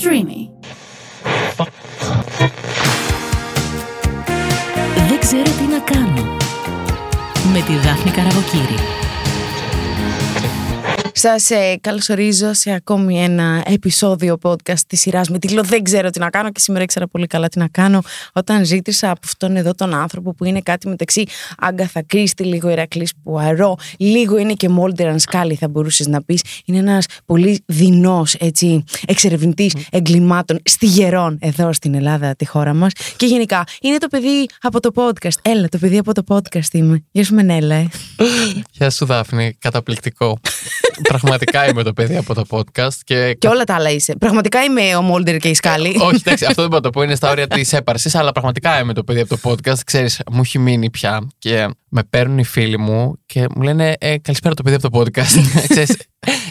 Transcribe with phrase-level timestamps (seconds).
[0.00, 0.48] Streamy.
[5.08, 6.36] Δεν ξέρω τι να κάνω.
[7.52, 8.78] Με τη Δάφνη Καραβοκύρη.
[11.20, 16.18] Σας ε, καλωσορίζω σε ακόμη ένα επεισόδιο podcast της σειράς με τίτλο Δεν ξέρω τι
[16.18, 18.02] να κάνω και σήμερα ήξερα πολύ καλά τι να κάνω
[18.32, 21.24] όταν ζήτησα από αυτόν εδώ τον άνθρωπο που είναι κάτι μεταξύ
[21.58, 26.42] Άγκαθα Κρίστη, λίγο Ηρακλής Πουαρό, λίγο είναι και Μόλτεραν Σκάλι, θα μπορούσες να πεις.
[26.64, 28.36] Είναι ένας πολύ δεινός
[29.06, 32.92] εξερευνητής εγκλημάτων στιγερών εδώ στην Ελλάδα, τη χώρα μας.
[33.16, 35.38] Και γενικά είναι το παιδί από το podcast.
[35.42, 37.04] Έλα, το παιδί από το podcast είμαι.
[37.10, 37.74] Γεια σου, Μενέλα.
[37.74, 37.88] ε.
[38.72, 40.38] Γεια σου Δάφνη, καταπληκτικό.
[41.08, 43.34] Πραγματικά είμαι το παιδί από το podcast και...
[43.38, 44.16] Και όλα τα άλλα είσαι.
[44.16, 45.96] Πραγματικά είμαι ο Μόλτερ και η Σκάλι.
[46.00, 48.80] Όχι, εντάξει, αυτό δεν μπορώ να το πω, είναι στα όρια της έπαρσης, αλλά πραγματικά
[48.80, 49.78] είμαι το παιδί από το podcast.
[49.84, 54.18] Ξέρεις, μου έχει μείνει πια και με παίρνουν οι φίλοι μου και μου λένε ε,
[54.18, 55.40] Καλησπέρα το παιδί από το podcast.
[55.68, 55.96] Ξέρεις,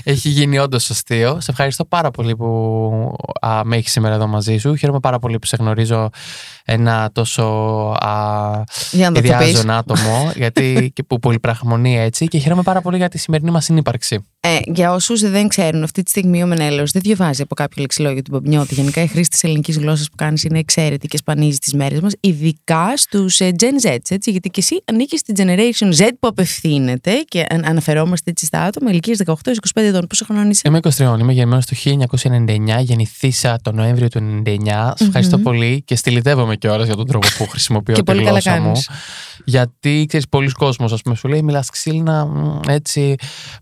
[0.03, 1.39] έχει γίνει όντως αστείο.
[1.39, 4.75] Σε ευχαριστώ πάρα πολύ που α, με έχεις σήμερα εδώ μαζί σου.
[4.75, 6.09] Χαίρομαι πάρα πολύ που σε γνωρίζω
[6.65, 7.43] ένα τόσο
[7.99, 9.31] α, Για να το πεις.
[9.31, 13.65] ιδιάζον άτομο γιατί, και που πολυπραγμονεί έτσι και χαίρομαι πάρα πολύ για τη σημερινή μας
[13.65, 14.25] συνύπαρξη.
[14.39, 18.21] Ε, για όσους δεν ξέρουν, αυτή τη στιγμή ο Μενέλος δεν διαβάζει από κάποιο λεξιλόγιο
[18.21, 18.73] του Μπομπνιώτη.
[18.73, 22.13] Γενικά η χρήση της ελληνικής γλώσσας που κάνεις είναι εξαίρετη και σπανίζει τις μέρες μας,
[22.19, 23.97] ειδικά στους Gen Z.
[24.09, 28.61] Έτσι, γιατί και εσύ ανήκεις στη Generation Z που απευθύνεται και αν- αναφερόμαστε έτσι στα
[28.61, 30.07] άτομα ηλικία 18-25 ετών.
[30.07, 34.93] Πόσο χρονών είσαι; Είμαι 23, είμαι γεννημένο το 1999, γεννηθήσα τον Νοέμβριο του 99.
[34.95, 38.29] Σε ευχαριστώ πολύ και στυλιτεύομαι κιόλας για τον τρόπο που χρησιμοποιώ Και τη πολύ καλά
[38.39, 38.63] γλώσσα μου.
[38.65, 38.89] κάνεις.
[39.45, 43.15] Γιατί ξέρεις, πολλοί κόσμος ας πούμε, σου λέει μιλάς ξύλινα μ, έτσι,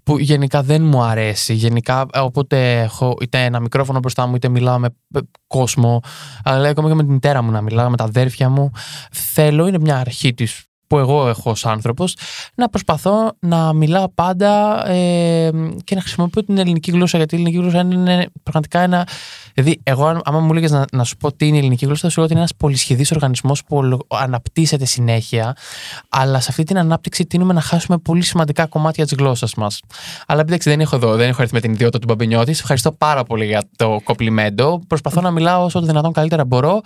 [0.04, 1.54] που γενικά δεν μου αρέσει.
[1.54, 6.02] Γενικά, ε, όποτε έχω είτε ένα μικρόφωνο μπροστά μου, είτε μιλάω με ε, κόσμο,
[6.44, 8.72] αλλά ακόμα και με την μητέρα μου να μιλάω, με τα αδέρφια μου.
[9.12, 12.16] Θέλω, είναι μια αρχή της που εγώ έχω ως άνθρωπος,
[12.56, 15.50] να προσπαθώ να μιλάω πάντα ε,
[15.84, 19.08] και να χρησιμοποιώ την ελληνική γλώσσα, γιατί η ελληνική γλώσσα είναι πραγματικά ένα...
[19.54, 22.02] Δηλαδή, εγώ αν- άμα μου έλεγες να, να σου πω τι είναι η ελληνική γλώσσα,
[22.02, 25.56] θα σου λέω ότι είναι ένας πολυσχεδής οργανισμός που ολο- αναπτύσσεται συνέχεια,
[26.10, 29.80] αλλά σε αυτή την ανάπτυξη τείνουμε να χάσουμε πολύ σημαντικά κομμάτια της γλώσσας μας.
[30.28, 32.54] Αλλά εντάξει, δεν έχω εδώ, δεν έχω έρθει με την ιδιότητα του Μπαμπινιώτη.
[32.54, 34.82] Σε ευχαριστώ πάρα πολύ για το κοπλιμέντο.
[34.88, 36.82] Προσπαθώ να μιλάω όσο το δυνατόν καλύτερα μπορώ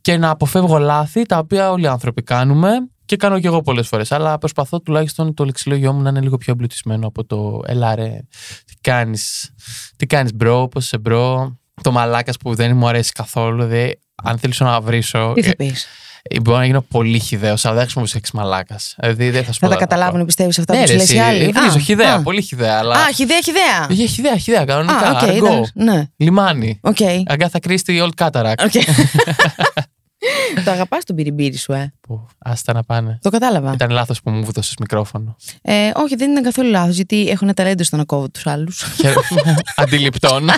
[0.00, 2.68] και να αποφεύγω λάθη τα οποία όλοι οι άνθρωποι κάνουμε
[3.04, 6.36] και κάνω και εγώ πολλές φορές αλλά προσπαθώ τουλάχιστον το λεξιλόγιό μου να είναι λίγο
[6.36, 8.20] πιο εμπλουτισμένο από το «Ελά ρε,
[8.66, 9.50] τι κάνεις,
[9.96, 14.38] τι κάνεις bro, πώς είσαι bro» το μαλάκας που δεν μου αρέσει καθόλου δηλαδή, αν
[14.38, 15.86] θέλεις να βρίσω Τι θα πεις;
[16.22, 19.58] ε, μπορώ να γίνω πολύ χυδαίος αλλά δεν χρησιμοποιήσω έξι μαλάκας δηλαδή, δεν θα σου
[19.58, 21.76] Θα πω τα καταλάβουν, πιστεύεις αυτά ναι, που σου ρε, λες οι εσύ, άλλοι; βρίζω
[21.76, 22.22] Α, χυδαία, α.
[22.22, 22.94] πολύ χυδαία αλλά...
[22.94, 23.86] Α, χυδαία, χυδαία.
[23.88, 26.96] Για χυδαία, χυδαία, κανονικά, Α, οκ, αργό, ήταν- Ναι, λιμάνι, οκ.
[27.26, 28.64] Αγκάθα Κρίστη, Old Cataract.
[28.64, 28.72] OK.
[30.64, 33.18] Το αγαπάς τον μπιριμπίρι σου, ε; Που, άστα να πάνε.
[33.22, 33.72] Το κατάλαβα.
[33.72, 35.36] Ήταν λάθος που μου έδωσες μικρόφωνο.
[35.62, 38.84] Ε, όχι, δεν ήταν καθόλου λάθος, γιατί έχω ένα ταλέντο στο να κόβω τους άλλους.
[39.76, 40.48] Αντιληπτών.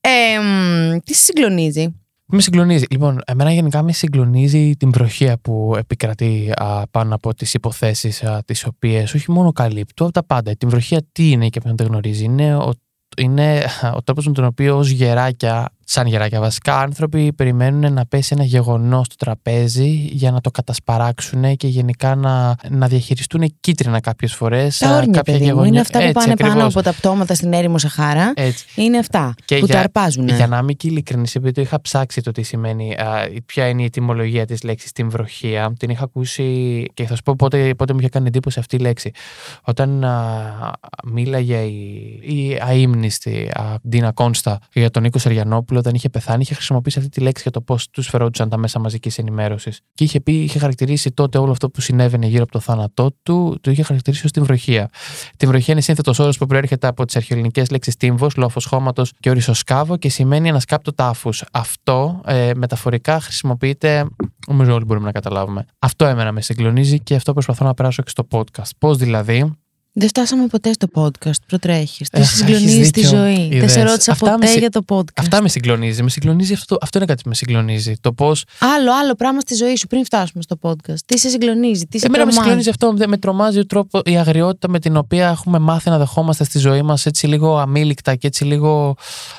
[0.00, 1.94] Ε, μ, τι σε συγκλονίζει;
[2.26, 2.84] με συγκλονίζει.
[2.90, 8.64] Λοιπόν, εμένα γενικά με συγκλονίζει την βροχία που επικρατεί α, πάνω από τις υποθέσεις τις
[8.64, 10.56] οποίες όχι μόνο καλύπτω, τα πάντα.
[10.56, 12.24] Την βροχία τι είναι και ποιον δεν γνωρίζει.
[12.24, 12.72] Είναι ο,
[13.16, 13.64] είναι
[13.94, 18.44] ο τρόπος με τον οποίο ως γεράκια, σαν γεράκια βασικά, άνθρωποι περιμένουν να πέσει ένα
[18.44, 24.78] γεγονός στο τραπέζι για να το κατασπαράξουν και γενικά να, να διαχειριστούν κίτρινα κάποιες φορές.
[24.78, 25.64] Τα όρνια, παιδί μου.
[25.64, 28.32] Είναι αυτά που πάνε πάνω από τα πτώματα στην έρημο Σαχάρα.
[28.36, 28.66] Έτσι.
[28.74, 30.28] Είναι αυτά Και που για- τα αρπάζουν.
[30.28, 33.82] Για να είμαι και ειλικρινής, επειδή το είχα ψάξει το τι σημαίνει, α, ποια είναι
[33.82, 37.92] η ετοιμολογία της λέξης την βροχία, την είχα ακούσει και θα σου πω πότε, πότε
[37.92, 39.10] μου είχε κάνει εντύπωση αυτή η λέξη.
[39.64, 40.72] Όταν α,
[41.04, 46.54] μίλαγε η, η αείμνηστη α, Ντίνα Κόνστα για τον Νίκο Σεριανόπουλο, όταν είχε πεθάνει, είχε
[46.54, 49.80] χρησιμοποιήσει αυτή τη λέξη για το πώς τους φερόντουσαν τα μέσα μαζικής ενημέρωσης.
[49.94, 53.58] Και είχε, πει, είχε χαρακτηρίσει τότε όλο αυτό που συνέβαινε γύρω από το θάνατό του,
[53.60, 54.88] το είχε χαρακτηρίσει ως την βροχία.
[55.36, 59.30] Την βροχία είναι σύνθετος όρος που προέρχεται από τις αρχαιοελληνικές λέξεις τύμβος, λόφος χώματος και
[59.30, 61.44] ορισοσκάβο και σημαίνει ανασκάπτο τάφους.
[61.52, 64.06] Αυτό ε, μεταφορικά χρησιμοποιείται.
[64.46, 65.64] Νομίζω όλοι μπορούμε να καταλάβουμε.
[65.78, 68.70] Αυτό εμένα μες συγκλονίζει και αυτό προσπαθώ να περάσω και στο podcast.
[68.78, 69.56] Πώς δηλαδή.
[69.96, 71.30] Δεν φτάσαμε ποτέ στο podcast.
[71.46, 72.08] Προτρέχεις.
[72.08, 73.16] Τι Ε, σε συγκλονίζει έχεις στη δίκιο.
[73.18, 73.34] ζωή.
[73.34, 73.72] Δεν Είδες.
[73.72, 75.12] σε ρώτησα Αυτά με ποτέ συ- για το podcast.
[75.16, 76.02] Αυτά με συγκλονίζει.
[76.02, 77.94] Με συγκλονίζει αυτό, το- αυτό είναι κάτι που με συγκλονίζει.
[78.00, 78.26] Το πώ.
[78.58, 80.98] Άλλο, άλλο πράγμα στη ζωή σου πριν φτάσουμε στο podcast.
[81.06, 82.92] Τι σε συγκλονίζει, τι σε Εμένα με τρομάζει; συγκλονίζει αυτό.
[82.92, 86.58] δεν- Με τρομάζει ο τρόπο, η αγριότητα με την οποία έχουμε μάθει να δεχόμαστε στη
[86.58, 88.96] ζωή μας έτσι λίγο αμήλικτα και έτσι λίγο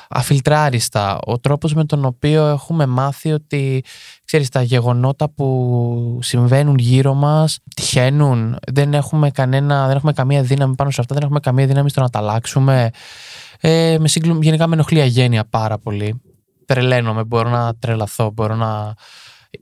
[0.08, 1.18] αφιλτράριστα.
[1.26, 3.84] Ο τρόπος με τον οποίο έχουμε μάθει ότι
[4.26, 8.56] ξέρεις, τα γεγονότα που συμβαίνουν γύρω μας τυχαίνουν.
[8.72, 12.00] Δεν έχουμε, κανένα, δεν έχουμε καμία δύναμη πάνω σε αυτά, δεν έχουμε καμία δύναμη στο
[12.00, 12.90] να τα αλλάξουμε.
[13.60, 14.42] Ε, με συγκλου...
[14.42, 16.20] Γενικά με ενοχλεί η αγένεια πάρα πολύ.
[16.66, 18.94] Τρελαίνομαι, μπορώ να τρελαθώ, μπορώ να.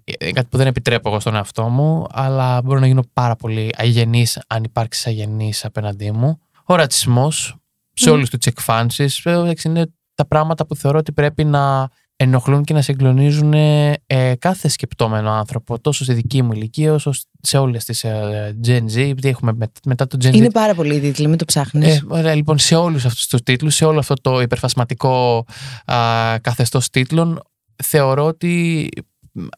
[0.05, 3.75] ε, Κάτι που δεν επιτρέπω εγώ στον εαυτό μου, αλλά μπορώ να γίνω πάρα πολύ
[3.77, 6.39] αγενής αν υπάρξεις αγενής απέναντί μου.
[6.65, 7.57] Ο ρατσισμός
[7.93, 8.13] σε Μμ.
[8.13, 9.07] όλε τους τι εκφάνσει
[9.65, 13.93] είναι τα πράγματα που θεωρώ ότι πρέπει να ενοχλούν και να συγκλονίζουν ε,
[14.39, 19.13] κάθε σκεπτόμενο άνθρωπο, τόσο στη δική μου ηλικία όσο σε όλες τις ε, Gen Z.
[19.21, 20.35] Τι έχουμε με- μετά το Gen Z.
[20.35, 21.97] Είναι πάρα πολύ τίτλοι, μην το ψάχνεις.
[21.97, 25.45] Ε, ωραία, λοιπόν, σε όλους αυτούς τους τίτλους, σε όλο αυτό το υπερφασματικό
[26.41, 27.41] καθεστώς τίτλων,
[27.85, 28.89] θεωρώ ότι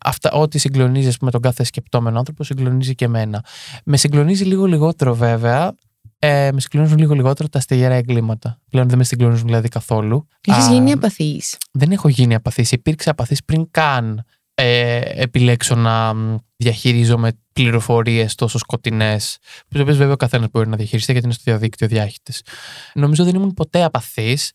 [0.04, 3.44] αυτά, ό,τι συγκλονίζει ας πούμε, τον κάθε σκεπτόμενο άνθρωπο, συγκλονίζει και εμένα.
[3.84, 5.74] Με συγκλονίζει λίγο λιγότερο βέβαια.
[6.18, 8.60] Ε, με συγκλονίζουν λίγο λιγότερο τα αστεγερά εγκλήματα.
[8.70, 10.28] Πλέον δεν με συγκλονίζουν δηλαδή καθόλου.
[10.48, 11.56] Έχεις Α, γίνει απαθής.
[11.72, 12.72] δεν έχω γίνει απαθής.
[12.72, 14.24] Υπήρξε απαθής πριν καν
[14.58, 20.76] ε, επιλέξω να μ, διαχειρίζομαι πληροφορίες τόσο σκοτεινές, τις οποίες βέβαια ο καθένας μπορεί να
[20.76, 22.42] διαχειριστεί γιατί είναι στο διαδίκτυο διάχυτες.
[22.94, 24.50] Νομίζω δεν ήμουν ποτέ απαθής,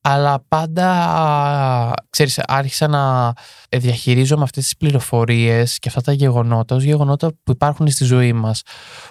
[0.00, 3.32] αλλά πάντα, α, ξέρεις, άρχισα να
[3.68, 8.32] ε, διαχειρίζομαι αυτές τις πληροφορίες και αυτά τα γεγονότα ως γεγονότα που υπάρχουν στη ζωή
[8.32, 8.62] μας.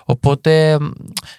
[0.06, 0.90] Οπότε, μ,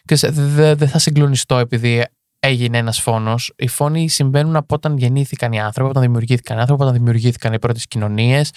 [0.04, 2.04] ξέρεις, δεν δεν θα συγκλονιστώ επειδή
[2.40, 3.52] έγινε ένας φόνος.
[3.56, 7.58] Οι φόνοι συμβαίνουν από όταν γεννήθηκαν οι άνθρωποι, όταν δημιουργήθηκαν οι άνθρωποι, όταν δημιουργήθηκαν οι
[7.58, 8.50] πρώτες κοινωνίες.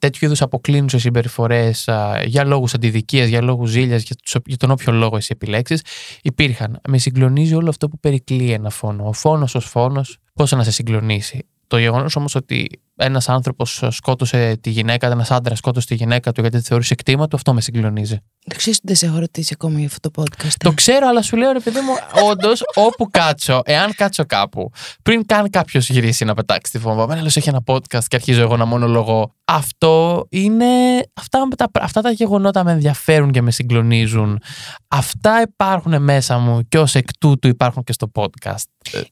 [0.00, 1.88] Τέτοιου είδους αποκλίνουσε συμπεριφορές
[2.24, 5.82] για λόγους αντιδικίας, για λόγους ζήλιας, για, τους- για τον όποιο λόγο εσύ επιλέξεις,
[6.22, 6.80] υπήρχαν.
[6.88, 9.08] Με συγκλονίζει όλο αυτό που περικλεί ένα φόνο.
[9.08, 11.46] Ο φόνος ως φόνος, πώς να σε συγκλονίσει.
[11.66, 16.40] Το γεγονός όμως ότι ένας άνθρωπος σκότωσε τη γυναίκα, ένας άντρας σκότωσε τη γυναίκα του
[16.40, 18.18] γιατί τη θεωρούσε κτήμα του, αυτό με συγκλονίζει.
[18.46, 20.52] Δεν ξέρεις ότι δεν σε έχω ρωτήσει ακόμα για αυτό το podcast.
[20.58, 20.74] Το ε.
[20.74, 21.92] ξέρω, αλλά σου λέω ρε παιδί μου,
[22.30, 24.70] όντως, όπου κάτσω, εάν κάτσω κάπου,
[25.02, 28.56] πριν καν κάποιος γυρίσει να πετάξει τη βόμβα, μένα έχει ένα podcast και αρχίζω εγώ
[28.56, 29.34] να μονολογώ.
[29.44, 30.66] Αυτό είναι.
[31.12, 34.40] Αυτά τα, αυτά τα γεγονότα με ενδιαφέρουν και με συγκλονίζουν.
[34.88, 38.64] Αυτά υπάρχουν μέσα μου και ως εκ τούτου υπάρχουν και στο podcast.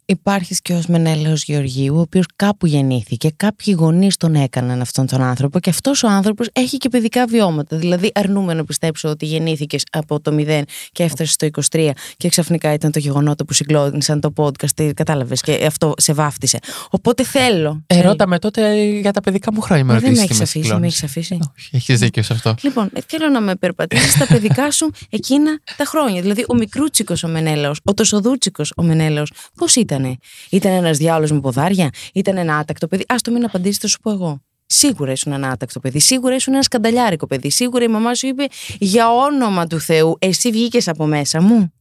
[0.04, 5.22] Υπάρχεις και ως Μενέλαο Γεωργίου, ο οποίος κάπου γεννήθηκε, κάποιοι γονείς τον έκαναν αυτόν τον
[5.22, 7.76] άνθρωπο και αυτός ο άνθρωπος έχει και παιδικά βιώματα.
[7.76, 10.62] Δηλαδή, αρνούμε να πιστέψω ότι γεννήθηκες από το 0
[10.92, 14.92] και έφτασες στο 23 και ξαφνικά ήταν το γεγονότα που συγκλώνησαν το podcast.
[14.94, 16.58] Κατάλαβες και αυτό σε βάφτισε.
[16.90, 17.82] Οπότε θέλω.
[17.86, 19.84] Ε, ρώτα με τότε για τα παιδικά μου χρόνια.
[19.84, 20.92] με Ε, δεν με ρωτήσεις έχεις τι αφήσει, με συγκλώνεις.
[20.92, 21.38] έχεις αφήσει.
[21.58, 22.54] Όχι, έχεις δίκιο σε αυτό.
[22.62, 26.20] Λοιπόν, ε, θέλω να με περπατήσεις τα παιδικά σου εκείνα τα χρόνια.
[26.22, 30.16] Δηλαδή, ο μικρούτσικος ο Μενέλαος, ο τοσοδούτσικος ο Μενέλαος, πώς ήτανε;
[30.50, 33.98] Ήταν ένας διάολος με ποδάρια, ήταν ένα άτακτο παιδί; Α το μην απαντήσει, θα σου
[34.02, 34.42] πω εγώ.
[34.66, 37.50] Σίγουρα ήσουν ένα άτακτο παιδί, σίγουρα ήσουν ένας σκανταλιάρικο παιδί.
[37.50, 38.46] Σίγουρα η μαμά σου είπε
[38.78, 41.72] για όνομα του Θεού, εσύ βγήκες από μέσα μου.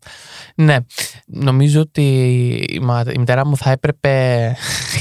[0.55, 0.77] Ναι,
[1.25, 2.01] νομίζω ότι
[2.69, 4.55] η, μα- η μητέρα μου θα έπρεπε.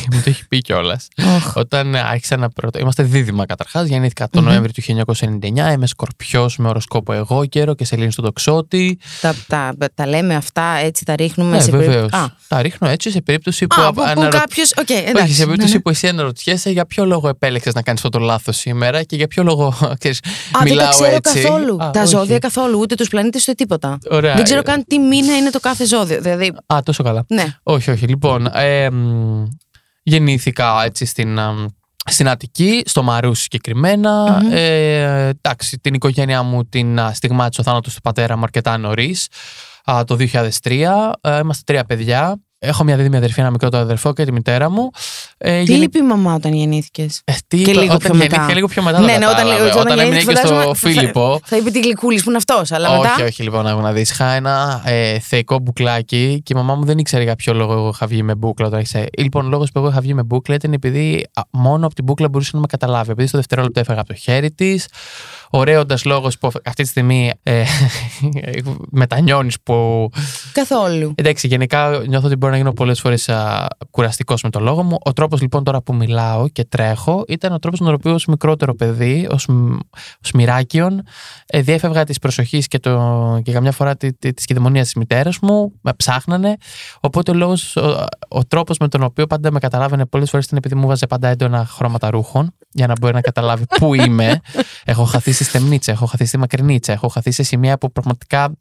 [0.12, 1.08] μου το έχει πει κιόλας.
[1.36, 1.56] Οχ.
[1.56, 2.78] Όταν άρχισα να πρώτο.
[2.78, 3.86] Είμαστε δίδυμα καταρχάς.
[3.88, 4.48] Γεννήθηκα τον Μμμ.
[4.50, 5.72] Νοέμβριο του 1999.
[5.72, 8.98] Είμαι σκορπιός με οροσκόπο αιγόκερω και σελήνη στον τοξότη.
[9.20, 11.94] τα, τα, τα λέμε αυτά, έτσι τα ρίχνουμε Ναι, σε βεβαίως.
[11.94, 13.80] περίπτωση- Α, Τα ρίχνω έτσι σε περίπτωση που.
[13.82, 14.64] Α, που, που αναρω- κάποιο.
[14.80, 15.22] Οκ, εντάξει.
[15.22, 15.82] Όχι, σε περίπτωση ναι, ναι.
[15.82, 19.26] που εσύ αναρωτιέσαι για ποιο λόγο επέλεξες να κάνεις αυτό το λάθος σήμερα και για
[19.26, 20.28] ποιο λόγο ξέρεις, Α,
[20.62, 21.40] δεν μιλάω τα ξέρω έτσι.
[21.42, 21.82] καθόλου.
[21.82, 22.08] Α, τα όχι.
[22.08, 23.98] ζώδια καθόλου, ούτε τους πλανήτες ούτε τίποτα.
[24.10, 24.34] Ωραία.
[24.34, 26.20] Δεν ξέρω καν τι μήνα είναι το κάθε ζώδιο.
[26.20, 27.24] Δηλαδή, Α, τόσο καλά.
[27.28, 27.44] ναι.
[27.62, 28.06] Όχι, όχι.
[28.06, 29.42] Λοιπόν, ε, μ,
[30.02, 31.54] γεννήθηκα έτσι στην, α,
[32.04, 34.40] στην Αττική, στο Μαρούς συγκεκριμένα.
[34.42, 34.52] Μμμ.
[34.52, 39.28] Ε, εντάξει, την οικογένειά μου την α, στιγμάτισε ο θάνατος του πατέρα μου αρκετά νωρίς,
[39.84, 41.12] το 2003.
[41.20, 42.40] Ε, είμαστε τρία παιδιά.
[42.58, 44.90] Έχω μια δίδυμη αδερφή, ένα μικρότερο αδερφό και τη μητέρα μου.
[45.44, 48.14] Ε, Τι γεννη- είπε η μαμά όταν γεννήθηκες; Ε, τι και είπα, λίγο όταν πιο
[48.14, 48.24] μετά.
[48.26, 48.96] γεννήθηκα λίγο πιο μετά.
[48.98, 49.64] το Ναι, ναι, όταν, κατάλαβε.
[49.64, 51.40] όταν, όταν έμεινε γεννήθηκε, και στο φαντάζομαι, θα- Φίλιππο.
[51.44, 53.12] Θα, είπε τη γλυκούλης που είναι αυτός, αλλά μετά.
[53.14, 54.10] Όχι, όχι, λοιπόν, να δεις.
[54.10, 57.88] Είχα ένα ε, θεϊκό μπουκλάκι και η μαμά μου δεν ήξερε για ποιο λόγο εγώ
[57.94, 58.66] είχα βγει με μπούκλα.
[58.66, 59.06] Όταν άρχισε.
[59.18, 62.04] Λοιπόν, ο λόγος που εγώ είχα βγει με μπούκλα ήταν επειδή α, μόνο από την
[62.04, 63.10] μπούκλα μπορούσε να με καταλάβει.
[63.10, 64.86] Επειδή στο δευτερόλεπτο έφεγα από το χέρι της.
[65.54, 67.62] Ωραίοντας λόγος που αυτή τη στιγμή ε,
[68.90, 70.08] μετανιώνεις που.
[70.52, 71.12] Καθόλου.
[71.14, 73.30] Εντάξει, γενικά νιώθω ότι μπορεί να γίνω πολλές φορές
[73.90, 74.96] κουραστικός με το λόγο μου.
[75.04, 78.26] Ο τρόπος λοιπόν τώρα που μιλάω και τρέχω ήταν ο τρόπος με τον οποίο ως
[78.26, 79.48] μικρότερο παιδί, ως
[80.34, 81.02] μοιράκιον,
[81.46, 85.38] ε, διέφευγα της προσοχής και, το, και καμιά φορά τη, τη, της κυδαιμονίας της μητέρας
[85.38, 86.56] μου, με ψάχνανε.
[87.00, 90.58] Οπότε ο, λόγος, ο, ο τρόπος με τον οποίο πάντα με καταλάβαινε πολλές φορές ήταν
[90.58, 94.40] επειδή μου βάζε πάντα έντονα χρώματα ρούχων για να μπορεί να καταλάβει πού είμαι.
[94.84, 98.52] έχω χαθεί στη στεμνίτσα, έχω χαθεί στη μακρινίτσα, έχω χαθεί σε σημεία που πραγματικά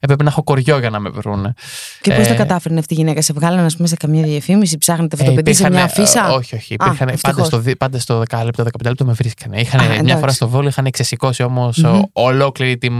[0.00, 1.52] έπρεπε να έχω κοριό για να με βρούνε.
[2.00, 4.78] Και πώς Ε, τα κατάφερνε αυτή η γυναίκα, σε βγάλανε ας πούμε, σε καμία διαφήμιση,
[4.78, 6.74] ψάχνετε αυτό το Ε, παιδί σε μια υπήρχαν, αφίσα; ε, Όχι, όχι.
[6.74, 7.46] Υπήρχαν, πάντα, ευτυχώς.
[7.46, 9.60] στο, δι- πάντα στο 10 λεπτό, 15 λεπτό με βρίσκανε.
[9.60, 10.16] Είχαν, Α, μια εντάξει.
[10.18, 12.00] φορά στο Βόλο είχαν ξεσηκώσει όμως Μμμ.
[12.12, 12.94] ολόκληρη την.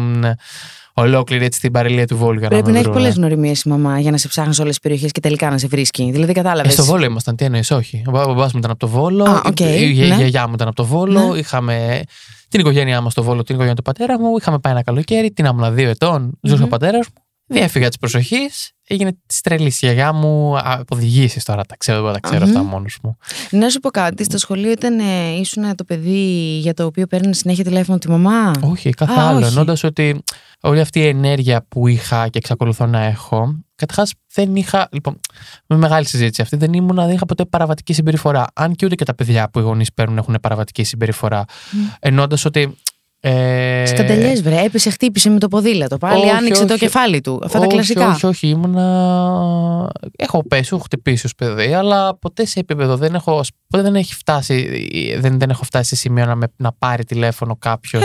[1.00, 3.00] Ολόκληρη έτσι την παραλία του Βόλου για Πρέπει να να με έχει βρούνε.
[3.02, 5.58] πολλές γνωριμίες η μαμά για να σε ψάχνει σε όλες τις περιοχές και τελικά να
[5.58, 6.10] σε βρίσκει.
[6.12, 6.72] Δηλαδή κατάλαβες.
[6.72, 8.02] Ε, στο Βόλο ήμασταν, τι εννοείς, όχι.
[8.06, 10.14] Ο μπαμπάς μου ήταν από το Βόλο, Α, οκ, η, η, η ναι.
[10.14, 11.38] γιαγιά μου ήταν από το Βόλο, Ναι.
[11.38, 12.02] είχαμε
[12.48, 15.44] την οικογένειά μας στο Βόλο, την οικογένεια του πατέρα μου, είχαμε πάει ένα καλοκαίρι, την
[15.44, 16.64] ήμουν δύο ετών, ζούσε Μμμ.
[16.64, 17.22] ο πατέρας μου.
[17.52, 19.82] Διέφυγα της προσοχής, έγινε της τρελής.
[19.82, 22.50] Η γιαγιά μου από διηγήσεις τώρα, τα ξέρω, δεν τα ξέρω Μμμ.
[22.50, 23.16] αυτά μόνος μου.
[23.50, 27.34] Να σου πω κάτι, στο σχολείο ήταν, ε, ήσουν το παιδί για το οποίο παίρνει
[27.34, 29.38] συνέχεια τηλέφωνο τη μαμά; Όχι, κάθε Α, άλλο.
[29.38, 29.46] όχι.
[29.46, 30.22] Εννοώντας ότι
[30.60, 34.88] όλη αυτή η ενέργεια που είχα και εξακολουθώ να έχω, Καταρχάς, δεν είχα.
[34.92, 35.20] Λοιπόν,
[35.66, 38.46] με μεγάλη συζήτηση αυτή, δεν ήμουν, δεν είχα ποτέ παραβατική συμπεριφορά.
[38.54, 41.44] Αν και ούτε και τα παιδιά που οι γονείς παίρνουν έχουν παραβατική συμπεριφορά.
[41.48, 41.96] Mm.
[41.98, 42.76] Εννοώντας ότι
[43.22, 43.84] ε...
[43.86, 44.62] Σκαντελιέ, βρε.
[44.62, 45.96] Έπεσε, χτύπησε με το ποδήλατο.
[45.96, 47.40] Πάλι όχι, άνοιξε όχι, το κεφάλι του.
[47.44, 48.08] Αυτά όχι, τα κλασικά.
[48.10, 49.90] Όχι, όχι, ήμουνα.
[50.16, 53.40] Έχω πέσει, έχω χτυπήσει ως παιδί, αλλά ποτέ σε επίπεδο δεν έχω.
[53.66, 54.86] Ποτέ δεν έχει φτάσει.
[55.18, 58.04] Δεν, δεν έχω φτάσει σε σημείο να, με, να πάρει τηλέφωνο κάποιος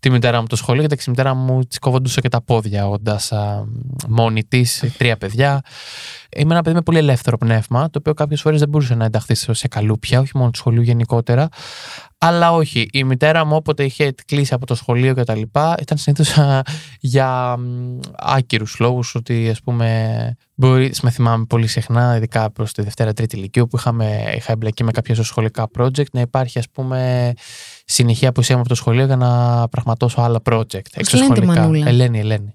[0.00, 0.80] τη μητέρα μου το σχολείο.
[0.80, 3.32] Γιατί η μητέρα μου της κοβόντουσε και τα πόδια, όντας
[4.08, 5.60] μόνη της, τρία παιδιά.
[6.36, 9.34] Είμαι ένα παιδί με πολύ ελεύθερο πνεύμα, το οποίο κάποιες φορές δεν μπορούσε να ενταχθεί
[9.34, 11.48] σε καλούπια, όχι μόνο του σχολείου γενικότερα.
[12.26, 12.88] Αλλά όχι.
[12.92, 16.34] Η μητέρα μου, όποτε είχε κλείσει από το σχολείο και τα λοιπά, ήταν συνήθως
[17.00, 17.56] για
[18.16, 19.14] άκυρους λόγους.
[19.14, 23.76] Ότι, ας πούμε, μπορεί, με θυμάμαι πολύ συχνά, ειδικά προς τη Δευτέρα Τρίτη Ηλικίου, που
[23.76, 27.32] είχαμε, είχα εμπλακεί με κάποια σχολικά project, να υπάρχει, ας πούμε,
[27.84, 30.86] συνεχεία που από το σχολείο για να πραγματώσω άλλα project.
[30.94, 31.70] Εξωσχολικά.
[31.84, 32.54] Ελένη, Ελένη.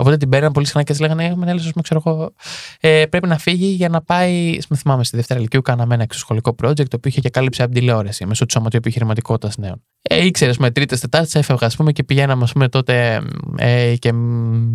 [0.00, 2.32] Οπότε την παίρναν πολύ συχνά και της λέγανε: Έχουμε ένα ξέρω εγώ.
[2.80, 4.58] Ε, πρέπει να φύγει για να πάει.
[4.68, 7.74] Με θυμάμαι στη Δευτέρα Ηλικίου, κάναμε ένα εξωσχολικό project το οποίο είχε και κάλυψε από
[7.74, 9.82] τηλεόραση μέσω του Σωματείου Επιχειρηματικότητας Νέων.
[10.02, 13.22] Ε, ήξερε με τρίτες, τετάρτες έφευγα, ας πούμε, και πηγαίναμε, ας πούμε, τότε
[13.56, 14.12] ε, και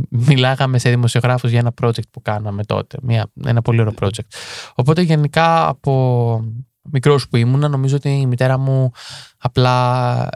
[0.09, 2.97] μιλάγαμε σε δημοσιογράφους για ένα project που κάναμε τότε.
[3.01, 4.27] Μια, ένα πολύ ωραίο project.
[4.75, 6.43] Οπότε γενικά από
[6.91, 8.91] μικρός που ήμουνα, νομίζω ότι η μητέρα μου
[9.37, 10.29] απλά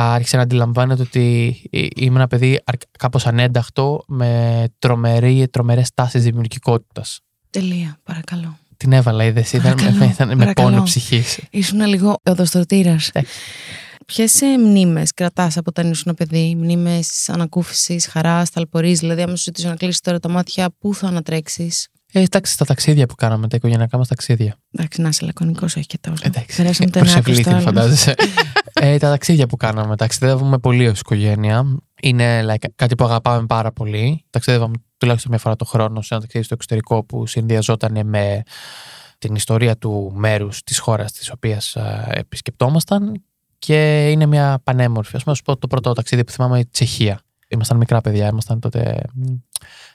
[0.00, 1.56] άρχισε να αντιλαμβάνεται ότι
[1.96, 2.60] είμαι ένα παιδί
[2.98, 7.20] κάπως ανένταχτο με τρομερή, τρομερές τάσεις δημιουργικότητας.
[7.50, 8.58] Τελεία, παρακαλώ.
[8.76, 9.52] Την έβαλα, είδες.
[9.52, 9.78] Ήταν,
[10.12, 11.40] ήταν με πόνο ψυχής.
[11.50, 13.08] Ήσουν λίγο οδοστρωτήρας.
[13.12, 13.20] Ε.
[14.06, 19.68] Ποιες μνήμες κρατάς από όταν ήσουν παιδί, μνήμες ανακούφισης, χαράς, ταλπορή, δηλαδή, άμα σου ζητήσω
[19.68, 23.56] να κλείσεις τώρα τα μάτια, πού θα ανατρέξεις; Ε, εντάξει, στα ταξίδια που κάναμε, τα
[23.56, 24.56] οικογενειακά μας ταξίδια.
[24.70, 26.22] Εντάξει, να είσαι λακωνικός, όχι και τόσο.
[26.26, 26.98] Εντάξει, Περάσαμε το
[27.50, 28.14] ένα φαντάζεσαι.
[28.80, 31.78] ε, τα ταξίδια που κάναμε, ταξιδεύουμε πολύ ως οικογένεια.
[32.02, 34.24] Είναι like, κάτι που αγαπάμε πάρα πολύ.
[34.30, 38.42] Ταξιδεύαμε τουλάχιστον μια φορά το χρόνο σε ένα ταξίδι στο εξωτερικό που συνδυαζόταν με
[39.18, 41.76] την ιστορία του μέρους της χώρας της οποίας
[42.08, 43.22] επισκεπτόμασταν.
[43.58, 45.16] Και είναι μια πανέμορφη.
[45.16, 47.20] Α πούμε, πω το πρώτο ταξίδι που θυμάμαι η Τσεχία.
[47.48, 49.00] Ήμασταν μικρά παιδιά, ήμασταν τότε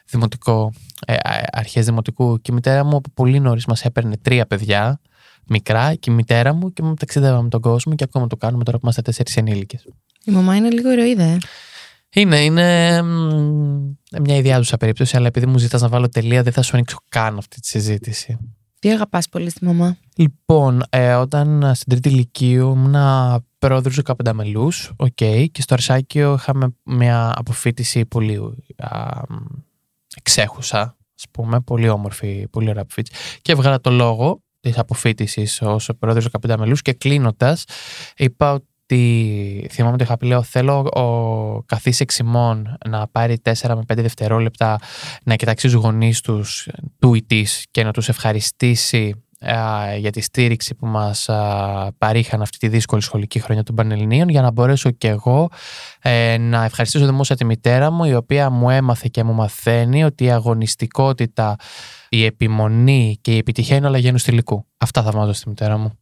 [0.05, 0.73] δημοτικό,
[1.05, 1.15] ε,
[1.51, 4.99] αρχές δημοτικού και η μητέρα μου από πολύ νωρίς μας έπαιρνε τρία παιδιά
[5.47, 8.77] μικρά και η μητέρα μου και μου ταξιδεύαμε τον κόσμο και ακόμα το κάνουμε τώρα
[8.77, 9.87] που είμαστε τέσσερις ενήλικες.
[10.25, 11.37] Η μαμά είναι λίγο ηρωίδα, ε.
[12.15, 13.01] Είναι, είναι
[14.21, 17.37] μια ιδιάζουσα περίπτωση, αλλά επειδή μου ζητάς να βάλω τελεία, δεν θα σου ανοίξω καν
[17.37, 18.37] αυτή τη συζήτηση.
[18.79, 22.95] Τι αγαπάς πολύ στη μαμά; Λοιπόν, ε, όταν στην τρίτη ηλικίου ήμουν
[23.67, 28.39] πρόεδρος του Καπενταμελούς, okay, και στο Αρσάκιο είχαμε μια αποφύτιση πολύ
[28.77, 29.21] α,
[30.15, 33.39] εξέχουσα, ας πούμε, πολύ όμορφη, πολύ ωραία αποφύτιση.
[33.41, 37.63] Και έβγαλα το λόγο της αποφύτισης ως πρόεδρος του Καπενταμελούς και κλείνοντας,
[38.17, 43.81] είπα ότι θυμάμαι ότι είχα πει, λέω, θέλω ο καθής εξημών να πάρει 4 με
[43.87, 44.79] 5 δευτερόλεπτα
[45.23, 46.67] να κοιτάξει τους γονείς τους,
[46.99, 47.25] του ή
[47.71, 49.22] και να τους ευχαριστήσει
[49.97, 51.29] για τη στήριξη που μας
[51.97, 55.49] παρήχαν αυτή τη δύσκολη σχολική χρονιά των Πανελληνίων για να μπορέσω και εγώ
[56.01, 60.23] ε, να ευχαριστήσω δημόσια τη μητέρα μου η οποία μου έμαθε και μου μαθαίνει ότι
[60.23, 61.55] η αγωνιστικότητα,
[62.09, 64.65] η επιμονή και η επιτυχία είναι όλα γένους στυλικού.
[64.77, 65.97] Αυτά θα μάθω στη μητέρα μου.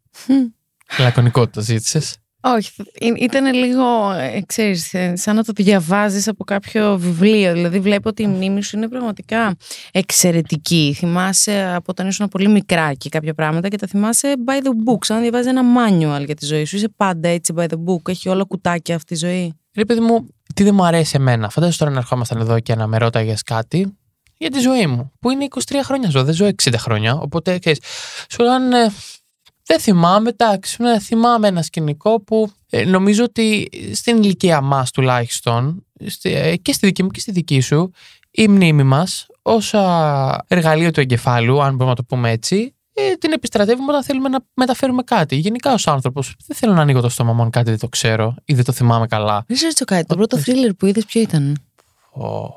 [1.00, 2.18] Λακωνικότητα ζήτησες.
[2.44, 2.72] Όχι,
[3.18, 7.54] ήταν λίγο, ε, ξέρεις, ε, σαν να το διαβάζεις από κάποιο βιβλίο.
[7.54, 9.56] Δηλαδή βλέπω ότι η μνήμη σου είναι πραγματικά
[9.92, 10.96] εξαιρετική.
[10.98, 15.06] Θυμάσαι από όταν ήσουν πολύ μικρά και κάποια πράγματα και τα θυμάσαι by the book,
[15.06, 16.76] σαν να διαβάζεις ένα manual για τη ζωή σου.
[16.76, 19.54] Είσαι πάντα έτσι by the book, έχει όλα κουτάκια αυτή η ζωή.
[19.76, 21.50] Ρε παιδί μου, τι δεν μου αρέσει εμένα.
[21.50, 23.96] Φαντάζομαι τώρα να ερχόμασταν εδώ και να με ρώταγες κάτι
[24.38, 27.14] για τη ζωή μου, που είναι 23 χρόνια ζω, δεν ζω 60 χρόνια.
[27.16, 27.80] Οπότε, ξέρεις,
[28.30, 28.92] σου λένε
[29.66, 35.86] δεν θυμάμαι, εντάξει, ναι, θυμάμαι ένα σκηνικό που ε, νομίζω ότι στην ηλικία μας τουλάχιστον,
[36.22, 37.92] ε, και στη δική μου και στη δική σου,
[38.32, 39.78] η μνήμη μας ω
[40.48, 44.40] εργαλείο του εγκεφάλου, αν μπορούμε να το πούμε έτσι, ε, την επιστρατεύουμε όταν θέλουμε να
[44.54, 45.36] μεταφέρουμε κάτι.
[45.36, 48.36] Γενικά ως άνθρωπος, δεν θέλω να ανοίγω το στόμα μου αν κάτι δεν το ξέρω
[48.46, 49.44] ή δεν το θυμάμαι καλά.
[49.48, 50.06] Δεν ξέρω κάτι.
[50.06, 51.58] Το πρώτο thriller που είδες ποιο ήταν;
[52.12, 52.50] Ο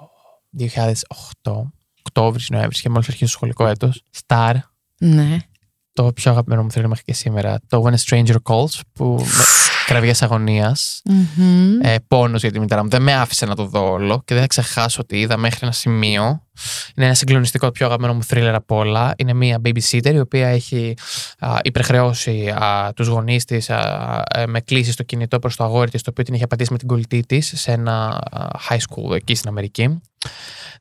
[0.50, 4.02] 2008, Οκτώβρης, Νοέμβρης και μόλις αρχίσει το σχολικό έτος.
[4.26, 4.54] Star.
[4.98, 5.38] Ναι
[5.94, 7.58] το πιο αγαπημένο μου θέλει μέχρι και σήμερα.
[7.68, 9.44] Το When a Stranger Calls, που με
[9.86, 11.86] κραυγές αγωνίας, mm-hmm.
[11.86, 12.88] ε, πόνος για τη μητέρα μου.
[12.88, 15.72] Δεν με άφησε να το δω όλο και δεν θα ξεχάσω ότι είδα μέχρι ένα
[15.72, 16.22] σημείο.
[16.94, 19.14] Είναι ένα συγκλονιστικό, το πιο αγαπημένο μου thriller από όλα.
[19.16, 20.94] Είναι μια babysitter η οποία έχει
[21.38, 26.02] α, υπερχρεώσει α, τους γονείς της ε, με κλείσει στο κινητό προς το αγόρι της,
[26.02, 28.22] το οποίο την είχε πατήσει με την κολλητή της σε ένα
[28.68, 30.00] high school εκεί στην Αμερική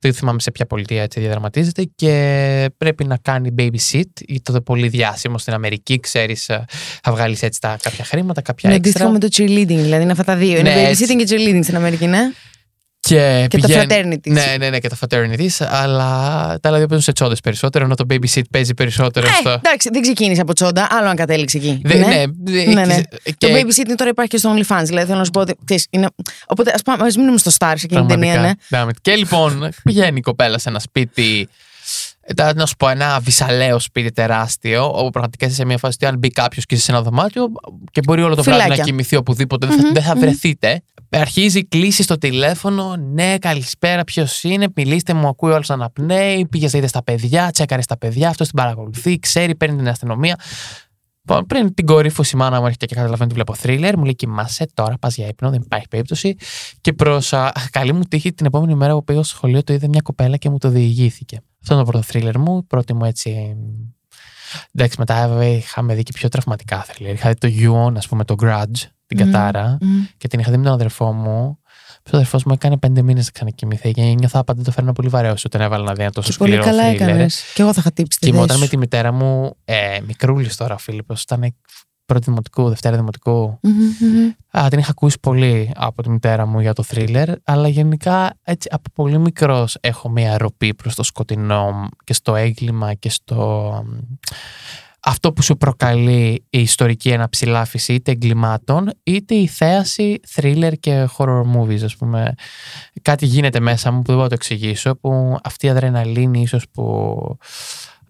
[0.08, 4.88] δεν θυμάμαι σε ποια πολιτεία έτσι διαδραματίζεται και πρέπει να κάνει babysit ή το πολύ
[4.88, 6.66] διάσημο στην Αμερική, ξέρεις, ε,
[7.04, 9.10] θα βγάλεις έτσι τα κάποια χρήματα, κάποια ναι, έξτρα.
[9.10, 10.60] με το cheerleading, δηλαδή είναι αυτά τα δύο.
[10.60, 12.32] Είναι ναι, babysitting και cheerleading στην Αμερική, ναι.
[13.08, 14.28] Και, Και τα fraternities.
[14.32, 15.66] Ναι, ναι, ναι, και τα fraternities.
[15.70, 16.10] Αλλά
[16.62, 19.50] τα άλλα δύο παίζουν σε τσόντες περισσότερο, ενώ το babysit παίζει περισσότερο Ε, στο.
[19.50, 21.82] εντάξει, δεν ξεκίνησε από τσόντα, άλλο αν κατέληξε εκεί.
[21.84, 23.02] Δε- ναι, δε- ναι, ναι.
[23.38, 24.84] και- Το babysitting τώρα υπάρχει και στο OnlyFans.
[24.84, 25.56] Δηλαδή θέλω να σου πω ότι.
[25.66, 26.08] Ξέρεις, είναι...
[26.48, 28.52] Οπότε ας πάμε, ας μείνουμε στο Star σε εκείνη την ταινία, ναι.
[28.70, 28.92] Damn it.
[29.02, 31.48] Και λοιπόν, πηγαίνει η κοπέλα σε ένα σπίτι.
[32.22, 36.06] ε, Να σου πω, ένα βυσαλαίο σπίτι τεράστιο, όπου πραγματικά είσαι σε μια φάση ότι
[36.12, 37.46] αν μπει κάποιος και είσαι σε ένα δωμάτιο
[37.92, 38.84] και μπορεί όλο το βράδυ να Φυλάκια.
[38.84, 40.82] κοιμηθεί οπουδήποτε, δεν θα, δεν θα βρεθείτε.
[41.16, 42.96] Αρχίζει, κλείσει στο τηλέφωνο.
[42.96, 46.48] Ναι, καλησπέρα, ποιος είναι, μιλήστε μου, ακούει όλος αναπνέει.
[46.48, 50.40] Πήγες, είδες στα παιδιά, τσέκαρες στα παιδιά, αυτός την παρακολουθεί, ξέρει, παίρνει την αστυνομία.
[51.30, 53.98] Λοιπόν, Πριν την κορύφωση, η μάνα μου έρχεται και καταλαβαίνει ότι βλέπω θρίλερ.
[53.98, 56.36] Μου λέει: Κοιμάσαι τώρα, πας για ύπνο, δεν υπάρχει περίπτωση.
[56.82, 57.34] Και προς
[57.72, 60.50] καλή μου τύχη, την επόμενη μέρα που πήγα στο σχολείο, το είδε μια κοπέλα και
[60.50, 61.42] μου το διηγήθηκε.
[61.62, 62.58] Αυτό είναι το πρώτο θρίλερ μου.
[62.58, 63.56] η Πρώτη μου έτσι.
[64.72, 67.14] Εντάξει, μετά βέβαια είχαμε δει και πιο τραυματικά θρίλερ.
[67.14, 69.78] Είχα δει το You, ας πούμε, το Grudge, την Μμμ, κατάρα.
[69.82, 70.04] μμμ.
[70.18, 71.58] Και την είχα δει με τον αδερφό μου.
[72.06, 75.46] Ο αδερφός μου έκανε πέντε μήνες να ξανακοιμηθεί και νιώθα πάντα το φέρνα πολύ βαρέως
[75.46, 77.08] όταν έβαλα να δει ένα τόσο Και πολύ σκληρό καλά θρίλερ.
[77.10, 77.44] έκανες.
[77.54, 78.72] Και εγώ θα είχα τύψει τη Κοιμόταν θέση με σου.
[78.72, 81.56] τη μητέρα μου, ε, μικρούλης τώρα ο Φίλιππος, ήταν
[82.06, 83.60] πρώτη δημοτικού, δευτέρα δημοτικού.
[83.62, 84.32] Μμμ, μμμ.
[84.64, 88.70] Α, την είχα ακούσει πολύ από τη μητέρα μου για το θρίλερ, αλλά γενικά έτσι
[88.72, 93.72] από πολύ μικρός έχω μια ροπή προς το σκοτεινό και στο έγκλημα και στο...
[95.06, 101.42] Αυτό που σου προκαλεί η ιστορική αναψηλάφιση είτε εγκλημάτων είτε η θέαση thriller και horror
[101.56, 102.34] movies ας πούμε.
[103.02, 106.66] Κάτι γίνεται μέσα μου που δεν μπορώ να το εξηγήσω που αυτή η αδρεναλίνη ίσως
[106.72, 107.38] που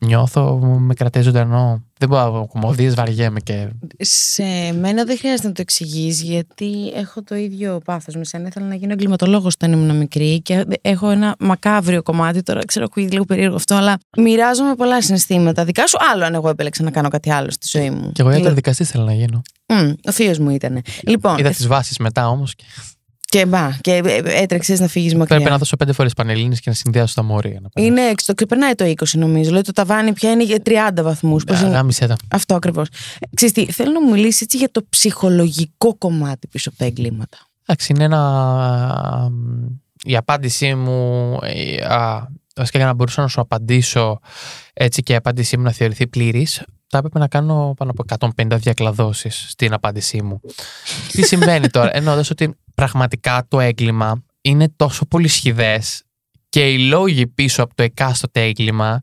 [0.06, 1.84] νιώθω με κρατάει ζωντανό.
[1.98, 3.68] Δεν μπορώ να κομμωδίες βαριέμαι και
[3.98, 4.44] Σε
[4.80, 8.48] μένα δεν χρειάζεται να το εξηγείς, γιατί έχω το ίδιο πάθος με σένα.
[8.48, 12.44] Ήθελα να γίνω εγκληματολόγος όταν ήμουν μικρή και έχω ένα μακάβριο κομμάτι.
[12.44, 15.66] Τώρα ξέρω, ακούγεται λίγο περίεργο αυτό, αλλά μοιράζομαι πολλά συναισθήματα.
[15.66, 18.12] Δικά σου, άλλο αν εγώ επέλεξα να κάνω κάτι άλλο στη ζωή μου.
[18.12, 19.42] Και εγώ Δηλαδή, δικαστή θέλω να γίνω.
[19.68, 20.82] μμ, ο θείος μου ήταν.
[21.04, 22.56] Λοιπόν, Είδα τις βάσεις μετά όμως.
[22.56, 22.64] Και
[23.34, 25.36] και μπα, και έτρεξες να φύγεις μακριά.
[25.36, 27.60] πρέπει να δώσω πέντε φορές πανελίνε και να συνδυάσω τα μόρια.
[27.62, 27.94] Να περάσω.
[27.94, 29.44] Είναι έξω, το ξεπερνάει το 20 νομίζω.
[29.50, 31.44] Δηλαδή το ταβάνι πια είναι για 30 βαθμούς.
[31.48, 32.16] Α, Γάμισε τα.
[32.28, 32.88] Αυτό ακριβώς.
[33.36, 37.38] Ξέρεις τι, θέλω να μου μιλήσεις έτσι για το ψυχολογικό κομμάτι πίσω από τα εγκλήματα.
[37.66, 39.32] Εντάξει, είναι ένα.
[40.04, 41.38] Η απάντησή μου.
[41.42, 44.20] ε, α, Βασικά για να μπορούσα να σου απαντήσω
[44.74, 48.58] έτσι και η απάντησή μου να θεωρηθεί πλήρης, θα έπρεπε να κάνω πάνω από 150
[48.60, 50.42] διακλαδώσεις στην απάντησή μου.
[51.12, 56.04] Τι συμβαίνει τώρα, εννοώντα ότι πραγματικά το έγκλημα είναι τόσο πολύ σχηδές
[56.50, 59.02] και οι λόγοι πίσω από το εκάστοτε έγκλημα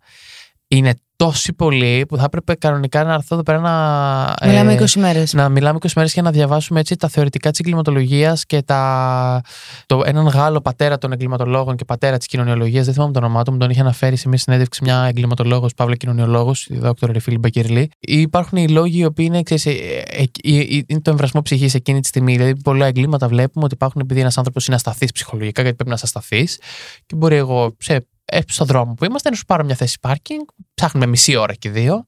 [0.70, 4.48] είναι τόσοι πολλοί που θα έπρεπε κανονικά να έρθω εδώ πέρα να.
[4.48, 5.32] Μιλάμε ε, 20 μέρες.
[5.32, 9.40] να μιλάμε 20 μέρες και να διαβάσουμε έτσι τα θεωρητικά της εγκληματολογίας και τα...
[9.86, 13.52] το, έναν Γάλλο πατέρα των εγκληματολόγων και πατέρα της κοινωνιολογίας, δεν θυμάμαι το όνομά του,
[13.52, 17.90] μου τον είχε αναφέρει σε μια συνέντευξη μια εγκληματολόγος, παύλα κοινωνιολόγος, η δόκτωρα Ρεφίλη Μπακυρλή.
[18.00, 21.74] Υπάρχουν οι λόγοι οι οποίοι είναι, ξέρεις, ε, ε, ε, ε, είναι το εμβρασμό ψυχής
[21.74, 22.36] εκείνη τη στιγμή.
[22.36, 25.96] Δηλαδή, πολλά εγκλήματα βλέπουμε ότι υπάρχουν επειδή ένας άνθρωπος είναι ασταθής ψυχολογικά, γιατί πρέπει να
[25.96, 26.58] είσαι ασταθής
[27.06, 28.00] και μπορεί εγώ σε, ε,
[28.46, 30.40] στον δρόμο που είμαστε να σου πάρω μια θέση πάρκινγκ,
[30.74, 32.06] ψάχνουμε μισή ώρα και δύο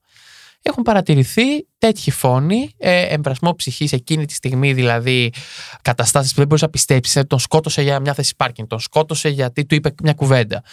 [0.63, 5.33] έχουν παρατηρηθεί τέτοιοι φόνοι, ε, εμπρασμό ψυχής εκείνη τη στιγμή, δηλαδή
[5.81, 7.23] καταστάσεις που δεν μπορείς να πιστέψεις.
[7.27, 10.63] Τον σκότωσε για μια θέση πάρκινγκ, τον σκότωσε γιατί του είπε μια κουβέντα.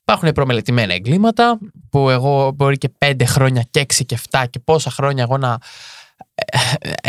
[0.00, 1.58] Υπάρχουν προμελετημένα εγκλήματα
[1.90, 5.52] που εγώ μπορεί και πέντε χρόνια και έξι και 7 και πόσα χρόνια εγώ να,
[5.52, 5.58] ε,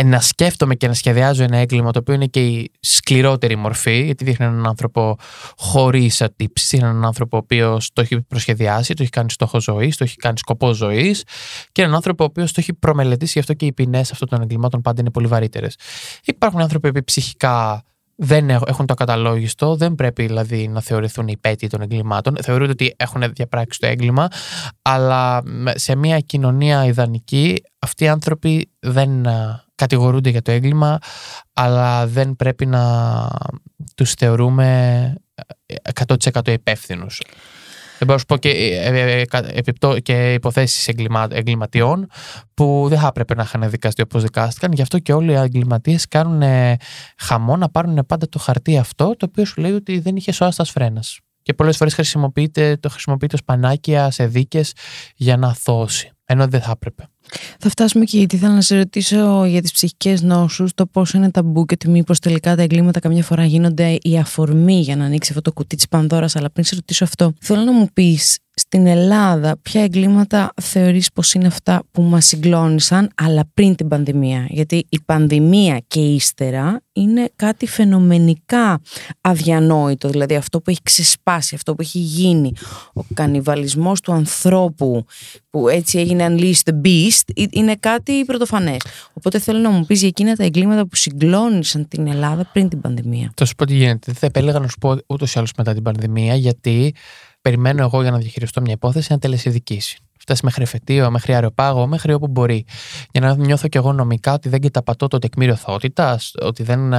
[0.05, 4.23] να σκέφτομαι και να σχεδιάζω ένα έγκλημα το οποίο είναι και η σκληρότερη μορφή, γιατί
[4.23, 5.17] δείχνει έναν άνθρωπο
[5.57, 10.03] χωρίς ατύψεις, έναν άνθρωπο ο οποίος το έχει προσχεδιάσει, το έχει κάνει στόχο ζωής, το
[10.03, 11.23] έχει κάνει σκοπό ζωής
[11.71, 14.41] και έναν άνθρωπο ο οποίος το έχει προμελετήσει, γι' αυτό και οι ποινές αυτών των
[14.41, 15.75] εγκλημάτων πάντα είναι πολύ βαρύτερες.
[16.23, 17.83] Υπάρχουν άνθρωποι που ψυχικά
[18.15, 22.35] δεν έχ- έχουν το ακαταλόγιστο, δεν πρέπει δηλαδή να θεωρηθούν υπέτειοι των εγκλημάτων.
[22.41, 24.27] Θεωρούνται ότι έχουν διαπράξει το έγκλημα,
[24.81, 30.97] αλλά με- σε μια κοινωνία ιδανική αυτοί οι άνθρωποι δεν α, κατηγορούνται για το έγκλημα,
[31.53, 33.27] αλλά δεν πρέπει να
[33.95, 35.15] τους θεωρούμε
[35.65, 35.75] ε,
[36.33, 37.21] 100% υπεύθυνους.
[37.97, 42.07] Δεν μπορώ να σου πω και, ε, ε, ε, κα- επιπτώ- και υποθέσεις εγκλημα, εγκληματιών
[42.53, 44.71] που δεν θα έπρεπε να είχαν δικαστεί όπως δικάστηκαν.
[44.71, 46.77] Γι' αυτό και όλοι οι εγκληματίες κάνουν ε,
[47.17, 50.71] χαμό να πάρουν πάντα το χαρτί αυτό το οποίο σου λέει ότι δεν είχε σώαστας
[50.71, 51.19] φρένας.
[51.43, 54.73] Και πολλές φορές χρησιμοποιείται, το χρησιμοποιείται ως πανάκια σε δίκες
[55.15, 56.11] για να αθώσει.
[56.25, 57.07] Ενώ δεν θα έπρεπε.
[57.59, 61.31] Θα φτάσουμε και γιατί ήθελα να σε ρωτήσω για τις ψυχικές νόσους, το πόσο είναι
[61.31, 65.29] ταμπού και ότι μήπως τελικά τα εγκλήματα καμιά φορά γίνονται η αφορμή για να ανοίξει
[65.29, 66.35] αυτό το κουτί της Πανδώρας.
[66.35, 71.33] Αλλά πριν σε ρωτήσω αυτό, θέλω να μου πεις στην Ελλάδα ποια εγκλήματα θεωρείς πως
[71.33, 77.29] είναι αυτά που μας συγκλώνησαν αλλά πριν την πανδημία; Γιατί η πανδημία και ύστερα είναι
[77.35, 78.81] κάτι φαινομενικά
[79.21, 80.09] αδιανόητο.
[80.09, 82.51] Δηλαδή αυτό που έχει ξεσπάσει, αυτό που έχει γίνει
[82.93, 85.05] ο κανιβαλισμός του ανθρώπου
[85.49, 88.81] που έτσι έγινε Unleash the Beast είναι κάτι πρωτοφανές.
[89.13, 92.81] Οπότε θέλω να μου πεις για εκείνα τα εγκλήματα που συγκλώνησαν την Ελλάδα πριν την
[92.81, 93.31] πανδημία.
[93.35, 95.83] Θα σου πω τι γίνεται, θα επέλεγα να σου πω ούτως ή άλλως μετά την
[95.83, 96.93] πανδημία γιατί
[97.41, 99.97] περιμένω εγώ για να διαχειριστώ μια υπόθεση να τελεσυδικήσει.
[100.19, 102.65] Φτάσει μέχρι εφετείο, μέχρι αεροπάγο, μέχρι όπου μπορεί.
[103.11, 106.93] Για να νιώθω κι εγώ νομικά ότι δεν καταπατώ το τεκμήριο θεότητα, ότι, δεν,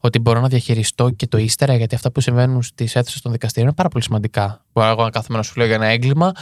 [0.00, 3.66] ότι μπορώ να διαχειριστώ και το ύστερα, γιατί αυτά που συμβαίνουν στις αίθουσες των δικαστηρίων
[3.66, 4.64] είναι πάρα πολύ σημαντικά.
[4.72, 6.32] Μπορώ εγώ να κάθομαι να σου λέω για ένα έγκλημα,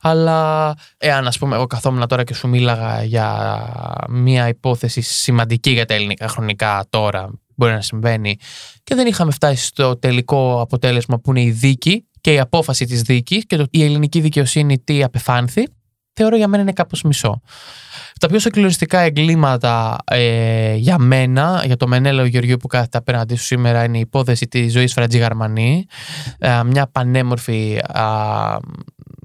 [0.00, 3.58] αλλά εάν ας πούμε εγώ καθόμουν τώρα και σου μίλαγα για
[4.08, 8.36] μια υπόθεση σημαντική για τα ελληνικά χρονικά τώρα, μπορεί να συμβαίνει,
[8.82, 13.02] και δεν είχαμε φτάσει στο τελικό αποτέλεσμα που είναι η δίκη, και η απόφαση της
[13.02, 15.68] δίκης και το, η ελληνική δικαιοσύνη τι απεφάνθη,
[16.12, 17.40] θεωρώ για μένα είναι κάπως μισό.
[18.20, 23.44] Τα πιο συγκλονιστικά εγκλήματα ε, για μένα, για το Μενέλαο Γεωργίου που κάθεται απέναντί σου
[23.44, 25.86] σήμερα, είναι η υπόθεση της ζωής Φρατζή Γαρμανή.
[26.38, 27.78] Ε, μια πανέμορφη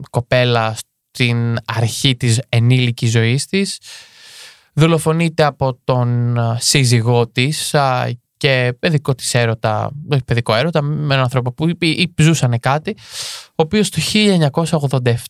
[0.09, 0.75] κοπέλα
[1.11, 3.79] στην αρχή της ενήλικης ζωής της.
[4.73, 7.75] Δολοφονείται από τον σύζυγό της
[8.45, 11.75] και παιδικό της έρωτα, όχι παιδικό έρωτα, με έναν άνθρωπο που
[12.17, 12.95] ζούσαν κάτι,
[13.47, 14.01] ο οποίος το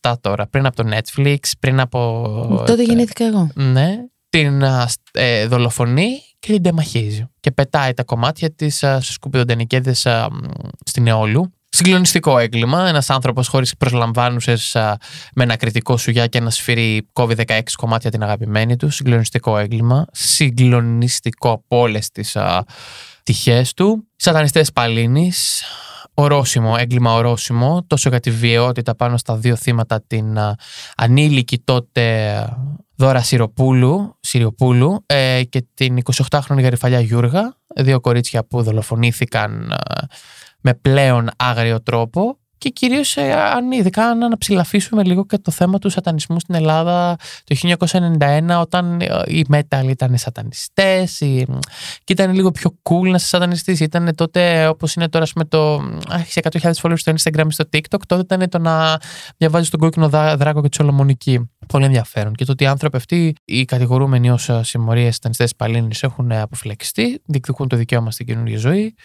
[0.02, 2.64] 1987 τώρα, πριν από το Netflix, πριν από.
[2.68, 3.50] Τότε γεννήθηκα εγώ.
[3.54, 3.96] Ναι,
[4.30, 4.62] την
[5.12, 7.30] ε, δολοφονεί και την τεμαχίζει.
[7.40, 9.94] Και πετάει τα κομμάτια της στου σκουπιδοντενικέδε
[10.86, 11.54] στην Εόλου.
[11.76, 12.88] Συγκλονιστικό έγκλημα.
[12.88, 14.72] Ένας άνθρωπος χωρίς προσλαμβάνουσες
[15.36, 18.90] με ένα κριτικό σουγιά και ένα σφυρί κόβει 16 κομμάτια την αγαπημένη του.
[18.90, 20.06] Συγκλονιστικό έγκλημα.
[20.12, 22.38] Συγκλονιστικό από όλες τις
[23.24, 24.08] τυχές του.
[24.16, 25.64] Σατανιστές Παλίνης.
[26.14, 30.38] Ορόσημο, έγκλημα ορόσημο, τόσο για τη βιαιότητα πάνω στα δύο θύματα, την
[30.96, 32.46] ανήλικη τότε
[32.96, 39.74] Δώρα Σιροπούλου, Σιριοπούλου ε, και την 28χρονη Γαριφαλιά Γιούργα, δύο κορίτσια που δολοφονήθηκαν
[40.66, 45.80] με πλέον άγριο τρόπο και κυρίως ε, αν ειδικά να αναψηλαφίσουμε λίγο και το θέμα
[45.80, 51.18] του σατανισμού στην Ελλάδα το 1991 όταν ε, οι metal ήταν σατανιστές.
[52.04, 53.80] και ήταν λίγο πιο cool να είσαι σατανιστής.
[53.80, 58.36] Ήταν τότε όπως είναι τώρα με το έχεις 100.000 followers στο Instagram στο TikTok τότε
[58.36, 59.00] ήταν το να
[59.38, 61.50] διαβάζεις τον κόκκινο δράκο και τη Σολομονική.
[61.68, 62.34] Πολύ ενδιαφέρον.
[62.34, 67.68] Και το ότι οι άνθρωποι αυτοί οι κατηγορούμενοι ως συμμορίες σατανιστές παλίνη έχουν αποφυλακιστεί διεκδικούν
[67.68, 68.96] το δικαίωμα στην καινούργια ζωή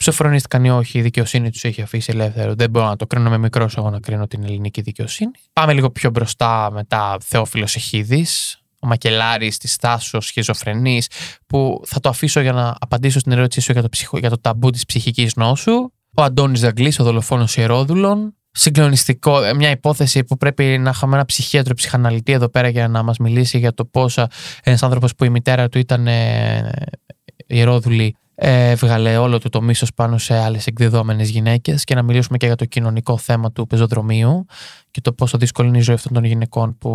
[0.00, 2.54] ψοφρονίστηκαν ή όχι, η δικαιοσύνη τους έχει αφήσει ελεύθερο.
[2.54, 5.30] Δεν μπορώ να το κρίνω με μικρός εγώ να κρίνω την ελληνική δικαιοσύνη.
[5.52, 7.16] Πάμε λίγο πιο μπροστά μετά.
[7.20, 8.26] Θεόφιλο Εχίδη,
[8.80, 11.02] ο Μακελάρης της Τάσο Σχιζοφρενή,
[11.46, 14.40] που θα το αφήσω για να απαντήσω στην ερώτησή σου για το, ψυχο, για το
[14.40, 15.92] ταμπού της ψυχικής νόσου.
[16.14, 18.34] Ο Αντώνης Δαγκλή, ο δολοφόνος Ιερόδουλων.
[18.50, 23.02] Συγκλονιστικό, ε, μια υπόθεση που πρέπει να είχαμε ένα ψυχίατρο ψυχαναλυτή εδώ πέρα για να
[23.02, 24.06] μας μιλήσει για το πώ
[24.62, 26.70] ένας άνθρωπος που η μητέρα του ήταν ε,
[27.46, 32.46] ιερόδουλη έβγαλε όλο του το μίσος πάνω σε άλλες εκδεδόμενε γυναίκες και να μιλήσουμε και
[32.46, 34.46] για το κοινωνικό θέμα του πεζοδρομίου
[34.90, 36.90] και το πόσο δύσκολη είναι η ζωή αυτών των γυναικών που.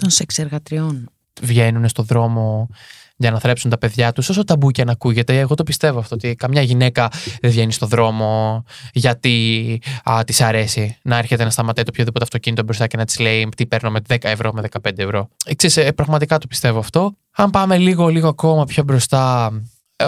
[0.00, 1.10] των σεξεργατριών.
[1.42, 2.68] Βγαίνουν στον δρόμο
[3.16, 5.38] για να θρέψουν τα παιδιά τους, όσο ταμπού και αν ακούγεται.
[5.38, 7.08] Εγώ το πιστεύω αυτό, ότι καμιά γυναίκα
[7.40, 9.80] δεν βγαίνει στον δρόμο γιατί
[10.26, 13.66] της αρέσει να έρχεται να σταματάει το οποιοδήποτε αυτοκίνητο μπροστά και να της λέει τι
[13.66, 15.28] παίρνω με 10 ευρώ, με 15 ευρώ.
[15.56, 17.16] Ξέρεις, ε, πραγματικά το πιστεύω αυτό.
[17.30, 19.52] Αν πάμε λίγο, λίγο ακόμα πιο μπροστά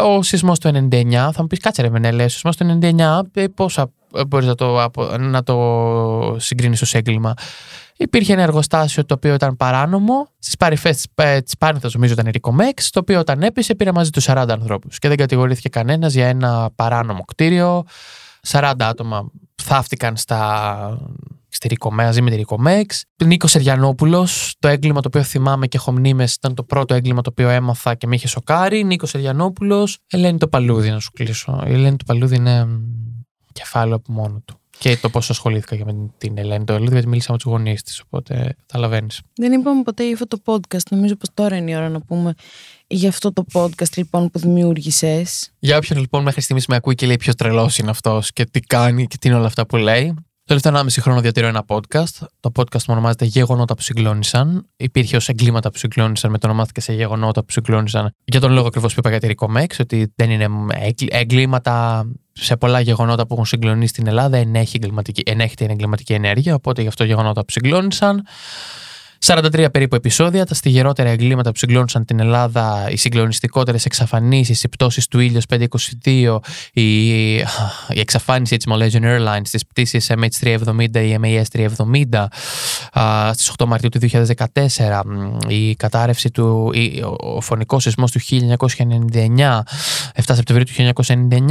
[0.00, 3.46] ο σεισμός του 99, θα μου πεις κάτσε ρε Μενέλε, ο σεισμός του 99, ε,
[3.46, 3.90] πόσα
[4.26, 7.34] μπορείς να το, να το συγκρίνεις ως έγκλημα.
[7.96, 10.28] Υπήρχε ένα εργοστάσιο το οποίο ήταν παράνομο.
[10.38, 14.10] Στις παρυφές της ε, Πάνηθα, νομίζω ήταν η Ρικομέξ, το οποίο όταν έπεσε πήρε μαζί
[14.10, 17.84] τους 40 ανθρώπους και δεν κατηγορήθηκε κανένας για ένα παράνομο κτίριο.
[18.48, 19.30] 40 άτομα
[19.62, 20.98] θαύτηκαν στα
[21.52, 23.04] στη Ρικομέ, μαζί με τη Ρικομέξ.
[23.24, 27.30] Νίκος Σεριανόπουλο, το έγκλημα το οποίο θυμάμαι και έχω μνήμες, ήταν το πρώτο έγκλημα το
[27.30, 28.84] οποίο έμαθα και με είχε σοκάρει.
[28.84, 31.62] Νίκος Σεριανόπουλο, Ελένη το Παλούδι, να σου κλείσω.
[31.66, 32.66] Η Ελένη το Παλούδι είναι
[33.52, 34.56] κεφάλαιο από μόνο του.
[34.78, 37.82] Και το πώς ασχολήθηκα και με την Ελένη το Παλούδι, γιατί μίλησα με του γονείς
[37.82, 38.00] της.
[38.00, 39.06] Οπότε καταλαβαίνει.
[39.34, 40.86] Δεν είπαμε ποτέ για αυτό το podcast.
[40.90, 42.34] Νομίζω πως τώρα είναι η ώρα να πούμε
[42.86, 45.52] για αυτό το podcast λοιπόν που δημιούργησες.
[45.58, 48.60] Για όποιον λοιπόν μέχρι στιγμής με ακούει και λέει ποιος τρελός είναι αυτός και τι
[48.60, 50.14] κάνει και τι είναι όλα αυτά που λέει.
[50.44, 52.26] Το τελευταίο 1,5 χρόνο διατηρώ ένα podcast.
[52.40, 54.68] Το podcast μου ονομάζεται Γεγονότα που συγκλώνησαν.
[54.76, 58.14] Υπήρχε ως εγκλήματα που συγκλώνησαν, μετονομάστηκε σε γεγονότα που συγκλώνησαν.
[58.24, 60.48] Για τον λόγο ακριβώς που είπα για τη Ρικομέξ, ότι δεν είναι
[61.08, 66.54] εγκλήματα σε πολλά γεγονότα που έχουν συγκλονίσει στην Ελλάδα, ενέχει, εγκληματική, ενέχει την εγκληματική ενέργεια.
[66.54, 68.26] Οπότε γι' αυτό γεγονότα που συγκλώνησαν.
[69.26, 75.08] 43 περίπου επεισόδια, τα στιγερότερα εγκλήματα που συγκλώνησαν την Ελλάδα, οι συγκλονιστικότερες εξαφανίσεις, οι πτώσεις
[75.08, 75.44] του ήλιος
[76.04, 76.38] 522,
[76.72, 77.44] η, η
[77.94, 82.24] εξαφάνιση της Malaysian Airlines, τι πτήσει MH370 ή MAS370
[83.32, 85.00] στις 8 Μαρτίου του 2014,
[85.48, 89.60] η κατάρρευση του, η, ο φωνικός σεισμός του 1999,
[90.14, 91.02] 7 Σεπτεμβρίου του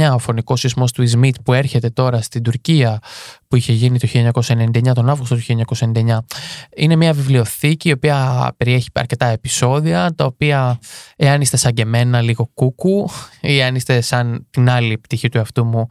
[0.08, 2.98] 1999, ο φωνικός σεισμός του Ισμίτ που έρχεται τώρα στην Τουρκία,
[3.52, 5.42] που είχε γίνει το 1999, τον Αύγουστο του
[5.78, 6.18] 1999.
[6.76, 10.78] Είναι μια βιβλιοθήκη η οποία περιέχει αρκετά επεισόδια, τα οποία
[11.16, 13.10] εάν είστε σαν και εμένα λίγο κούκου
[13.40, 15.86] ή αν είστε σαν την άλλη πτυχή του εαυτού μου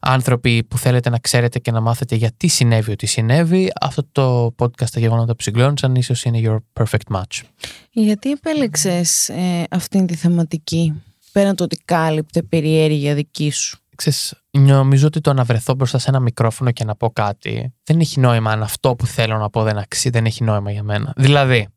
[0.00, 4.90] άνθρωποι που θέλετε να ξέρετε και να μάθετε γιατί συνέβη ότι συνέβη, αυτό το podcast
[4.92, 7.42] τα γεγονότα που συγκλώνησαν ίσως είναι your perfect match.
[7.90, 15.06] Γιατί επέλεξες ε, αυτήν τη θεματική, πέραν το ότι κάλυπτε περιέργεια δική σου; Ξέρεις, νομίζω
[15.06, 18.50] ότι το να βρεθώ μπροστά σε ένα μικρόφωνο και να πω κάτι δεν έχει νόημα
[18.50, 21.12] αν αυτό που θέλω να πω δεν αξίζει, δεν έχει νόημα για μένα.
[21.16, 21.68] Δηλαδή.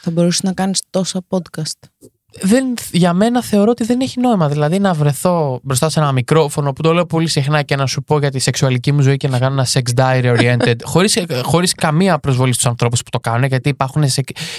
[0.00, 2.08] Θα μπορούσες να κάνεις τόσα podcast
[2.40, 4.48] δεν, για μένα θεωρώ ότι δεν έχει νόημα.
[4.48, 8.02] Δηλαδή να βρεθώ μπροστά σε ένα μικρόφωνο που το λέω πολύ συχνά και να σου
[8.02, 11.74] πω για τη σεξουαλική μου ζωή και να κάνω ένα sex diary oriented, χωρίς, χωρίς
[11.74, 14.04] καμία προσβολή στους ανθρώπους που το κάνουν, γιατί υπάρχουν,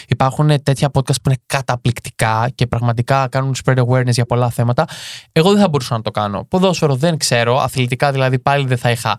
[0.07, 4.85] υπάρχουν τέτοια podcast που είναι καταπληκτικά και πραγματικά κάνουν spread awareness για πολλά θέματα.
[5.31, 6.45] Εγώ δεν θα μπορούσα να το κάνω.
[6.49, 7.59] Ποδόσφαιρο δεν ξέρω.
[7.59, 9.15] Αθλητικά δηλαδή πάλι δεν θα είχα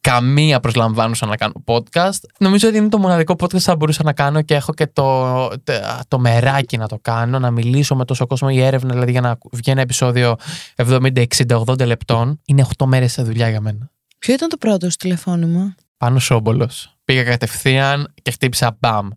[0.00, 2.20] καμία προσλαμβάνουσα να κάνω podcast.
[2.38, 5.48] Νομίζω ότι είναι το μοναδικό podcast που θα μπορούσα να κάνω και έχω και το,
[5.48, 5.72] το,
[6.08, 9.38] το μεράκι να το κάνω, να μιλήσω με τόσο κόσμο η έρευνα, δηλαδή για να
[9.52, 10.36] βγει ένα επεισόδιο
[10.76, 13.90] 70, 60, 80 λεπτών, είναι 8 μέρες σε δουλειά για μένα.
[14.18, 16.94] Ποιο ήταν το πρώτο σου τηλεφώνημα, Πάνω Σόμπολος.
[17.04, 19.08] Πήγα κατευθείαν και χτύπησα μπαμ.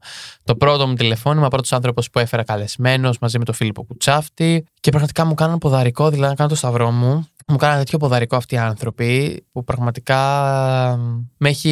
[0.43, 4.65] Το πρώτο μου τηλεφώνημα, πρώτος άνθρωπος που έφερα καλεσμένος μαζί με τον Φίλιππο Κουτσάφτη.
[4.79, 8.35] Και πραγματικά μου κάναν ποδαρικό, δηλαδή να κάνω το σταυρό μου μου κάνανε τέτοιο ποδαρικό
[8.35, 10.17] αυτοί οι άνθρωποι που πραγματικά
[11.37, 11.69] με έχει...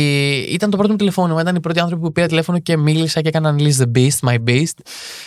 [0.49, 1.41] Ήταν το πρώτο μου τηλεφώνημα.
[1.41, 4.38] Ήταν οι πρώτοι άνθρωποι που πήρα τηλέφωνο και μίλησα και έκαναν Unleash the Beast, my
[4.47, 4.77] beast,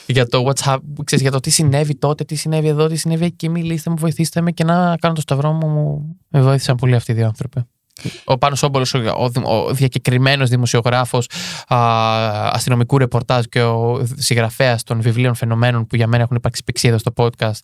[0.07, 3.49] για το WhatsApp, ξέρεις, για το τι συνέβη τότε, τι συνέβη εδώ, τι συνέβη εκεί.
[3.49, 6.05] Μιλήστε μου, βοηθήστε με και να κάνω το σταυρό μου.
[6.29, 7.65] Με βοήθησαν πολύ αυτοί οι δύο άνθρωποι
[8.25, 11.29] ο Πάνος Όμπολος, ο, ο διακεκριμένος δημοσιογράφος
[11.67, 11.79] α,
[12.49, 17.11] αστυνομικού ρεπορτάζ και ο συγγραφέας των βιβλίων φαινομένων που για μένα έχουν υπάρξει πηξίδα εδώ
[17.11, 17.59] στο podcast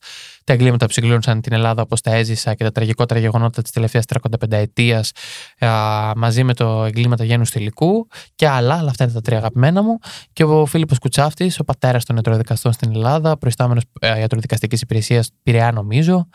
[0.45, 4.05] τα εγκλήματα που συγκλίνωσαν την Ελλάδα όπως τα έζησα και τα τραγικότερα γεγονότα της τελευταίας
[4.09, 5.13] 35 ετίας
[5.59, 5.69] α,
[6.17, 9.99] μαζί με το εγκλήματα γένους τελικού και άλλα, αλλά αυτά είναι τα τρία αγαπημένα μου.
[10.33, 15.73] Και ο Φίλιππος Κουτσάφτης, ο πατέρας των ιατροδικαστών στην Ελλάδα, προϊστάμενος ε, ιατροδικαστικής υπηρεσίας Πειραιά
[15.73, 16.29] νομίζω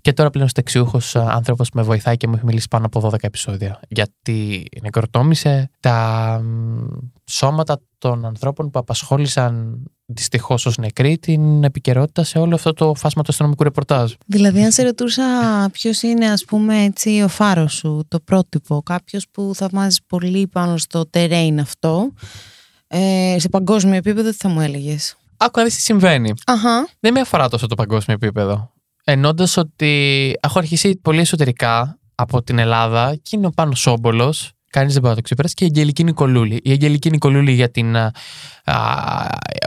[0.00, 3.14] και τώρα πλέον στεξιούχο ε, άνθρωπος με βοηθάει και μου έχει μιλήσει πάνω από 12
[3.20, 3.80] επεισόδια.
[3.88, 6.40] Γιατί νεκροτόμησε τα
[7.24, 13.22] σώματα των ανθρώπων που απασχόλησαν δυστυχώς ως νεκροί την επικαιρότητα σε όλο αυτό το φάσμα
[13.22, 14.12] του αστυνομικού ρεπορτάζ.
[14.26, 15.24] Δηλαδή, αν σε ρωτούσα
[15.72, 20.76] ποιος είναι, ας πούμε, έτσι, ο φάρος σου, το πρότυπο, κάποιος που θαυμάζει πολύ πάνω
[20.76, 22.12] στο terrain αυτό,
[22.86, 26.32] ε, σε παγκόσμιο επίπεδο, τι θα μου έλεγες; Άκου να δεις τι συμβαίνει.
[26.46, 26.88] Αχα.
[27.00, 28.72] Δεν με αφορά τόσο το παγκόσμιο επίπεδο
[29.10, 34.52] ενώντα ότι έχω αρχίσει πολύ εσωτερικά από την Ελλάδα και είναι ο πάνω Σόμπολος.
[34.70, 35.54] Κανείς δεν μπορεί να το ξεπεράσει.
[35.54, 36.60] Και η Αγγελική Νικολούλη.
[36.62, 37.96] Η Αγγελική Νικολούλη για την.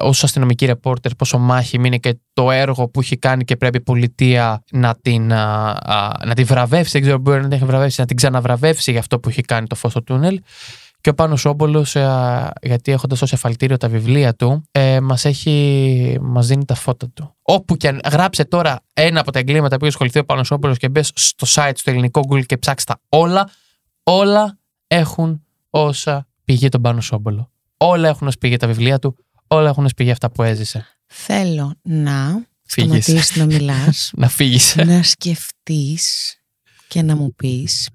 [0.01, 3.81] ως αστυνομική ρεπόρτερ, πόσο μάχη είναι και το έργο που έχει κάνει και πρέπει η
[3.81, 6.91] πολιτεία να την, α, να την βραβεύσει.
[6.91, 9.67] Δεν ξέρω, μπορεί να την έχει βραβεύσει, να την ξαναβραβεύσει για αυτό που έχει κάνει
[9.67, 10.39] το φως στο τούνελ.
[11.01, 16.17] Και ο Πάνος Όμπολος, ε, γιατί έχοντας ως εφαλτήριο τα βιβλία του, ε, μας, έχει,
[16.21, 17.35] μας δίνει τα φώτα του.
[17.41, 20.77] Όπου και αν γράψε τώρα ένα από τα εγκλήματα που έχει ασχοληθεί ο Πάνος Όμπολος
[20.77, 23.49] και μπες στο site, στο ελληνικό Google και ψάξει τα όλα,
[24.03, 27.51] όλα έχουν όσα πηγή τον Πάνος Σόμπολο.
[27.77, 29.15] Όλα έχουν ως πηγή τα βιβλία του,
[29.47, 30.85] όλα έχουν ως πηγή αυτά που έζησε.
[31.05, 33.03] Θέλω να Φύγεις.
[33.03, 34.75] σταματήσεις να μιλάς, να φύγεις.
[34.75, 36.35] να σκεφτείς
[36.87, 37.89] και να μου πεις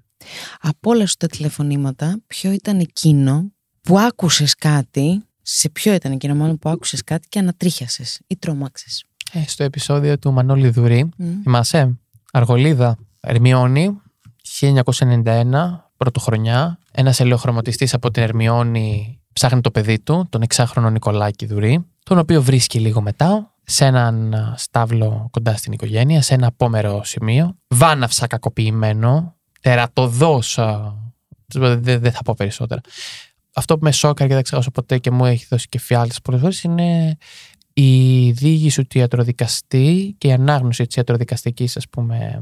[0.59, 6.35] από όλα σου τα τηλεφωνήματα, ποιο ήταν εκείνο που άκουσες κάτι, σε ποιο ήταν εκείνο
[6.35, 11.23] μάλλον που άκουσες κάτι και ανατρίχιασες ή τρόμαξες; Ε, στο επεισόδιο του Μανώλη Δουρή, Mm.
[11.43, 11.97] θυμάσαι,
[12.31, 14.01] Αργολίδα, Ερμιόνη,
[14.59, 21.85] 1991, πρωτοχρονιά, ένας ελαιοχρωματιστής από την Ερμιόνη ψάχνει το παιδί του, τον εξάχρονο Νικολάκη Δουρή,
[22.03, 27.03] τον οποίο βρίσκει λίγο μετά σε έναν α, στάβλο κοντά στην οικογένεια, σε ένα απόμερο
[27.03, 29.35] σημείο, βάναυσα κακοποιημένο,
[29.67, 30.93] τερατοδός, α,
[31.47, 32.81] δεν δεν θα πω περισσότερα.
[33.53, 36.41] Αυτό που με σόκαρε και δεν ξεχάσω ποτέ και μου έχει δώσει και φιάλτες πολλές
[36.41, 37.17] φορές είναι
[37.73, 42.41] η διήγηση του ιατροδικαστή και η ανάγνωση της ιατροδικαστικής ας πούμε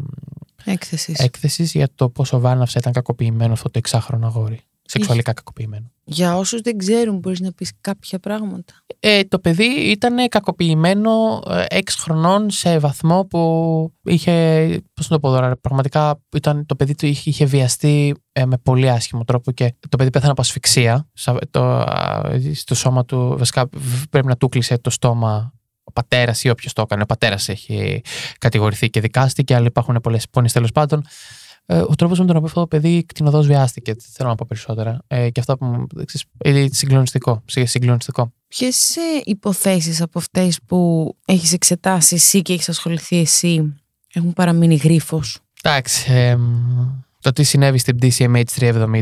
[0.63, 1.19] Έκθεσης.
[1.19, 4.59] έκθεσης για το πόσο βάναυσα ήταν κακοποιημένο αυτό το εξάχρονο αγόρι.
[4.86, 5.89] Σεξουαλικά κακοποιημένο.
[6.08, 8.74] Για όσους δεν ξέρουν μπορείς να πεις κάποια πράγματα.
[9.00, 15.19] Ε, το παιδί ήταν κακοποιημένο ε, έξι χρονών σε βαθμό που είχε, πώς να το
[15.19, 19.52] πω τώρα, πραγματικά ήταν, το παιδί του είχε, είχε βιαστεί ε, με πολύ άσχημο τρόπο
[19.52, 21.10] και το παιδί πέθανε από ασφυξία.
[21.13, 23.69] Σα- Το, α, στο σώμα του, βασικά
[24.10, 27.02] πρέπει να του κλείσε το στόμα ο πατέρας ή όποιος το έκανε.
[27.02, 28.02] Ο πατέρας έχει
[28.38, 31.06] κατηγορηθεί και δικάστηκε, αλλά υπάρχουν πολλές υπόνοιε τέλος πάντων.
[31.65, 33.93] Ε, ο τρόπος με τον οποίο αυτό το παιδί κτηνοδός βιάστηκε.
[33.93, 34.99] Δεν θέλω να πω περισσότερα.
[35.08, 35.88] Ε, και αυτό που μου.
[36.06, 37.41] ξέρεις, Είναι συγκλονιστικό.
[37.45, 38.32] Συγκλονιστικό.
[38.47, 43.75] Ποιες υποθέσεις από αυτές που έχεις εξετάσει εσύ και έχεις ασχοληθεί εσύ
[44.13, 46.12] έχουν παραμείνει γρίφος; Εντάξει.
[46.12, 46.41] εμ,
[47.21, 49.01] το τι συνέβη στην πτήση MH370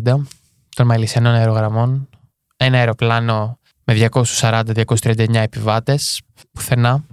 [0.76, 2.10] των Μαλισσιανών αερογραμμών.
[2.58, 6.22] Ένα αεροπλάνο με 240-239 επιβάτες.
[6.52, 7.04] Πουθενά.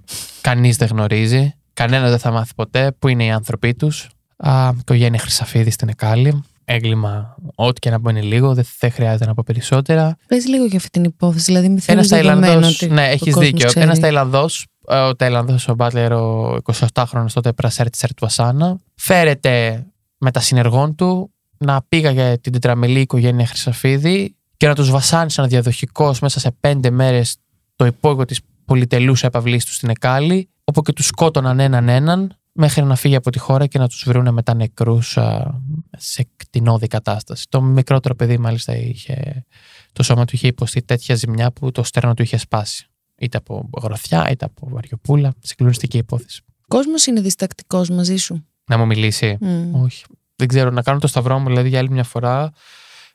[0.40, 1.54] Κανείς δεν γνωρίζει.
[1.72, 4.08] Κανένας δεν θα μάθει ποτέ πού είναι οι άνθρωποι τους.
[4.40, 6.42] Α, οικογένεια Χρυσαφίδη στην Εκάλη.
[6.64, 10.16] Έγκλημα, ό,τι και να πω είναι λίγο, δεν, δεν χρειάζεται να πω περισσότερα.
[10.26, 12.82] Πες λίγο για αυτή την υπόθεση, δηλαδή μη Ένας θέλεις δεδομένο Ταϊλανδός.
[12.82, 13.66] ότι Ναι, ο έχεις κόσμος δίκιο.
[13.66, 13.84] ξέρει.
[13.84, 14.66] Ένας Ταϊλανδός,
[15.08, 19.86] ο Ταϊλανδός, ο Μπάτλερ, ο 28χρονο τότε Πρασέρτη του Ασάνα, φέρεται
[20.18, 25.48] με τα συνεργών του να πήγαγε την τετραμελή οικογένεια Χρυσαφίδη και να τους βασάνει σαν
[25.48, 27.36] διαδοχικός μέσα σε πέντε μέρες
[27.76, 32.84] το υπόγειο της πολυτελούς έπαυλής του στην Εκάλη, όπου και τους σκότωναν έναν έναν μέχρι
[32.84, 35.54] να φύγει από τη χώρα και να τους βρούνε μετά νεκρούς α,
[35.96, 37.46] σε κτηνώδη κατάσταση.
[37.48, 39.44] Το μικρότερο παιδί μάλιστα είχε,
[39.92, 42.84] το σώμα του είχε υποστεί τέτοια ζημιά που το στέρνο του είχε σπάσει.
[43.18, 45.34] Είτε από γροθιά, είτε από βαριοπούλα.
[45.40, 46.42] Συγκλονιστική υπόθεση.
[46.68, 48.46] Κόσμος είναι διστακτικός μαζί σου.
[48.64, 49.36] Να μου μιλήσει.
[49.40, 49.74] Μμ.
[49.82, 50.04] Όχι.
[50.36, 52.52] Δεν ξέρω, να κάνω το σταυρό μου, δηλαδή για άλλη μια φορά.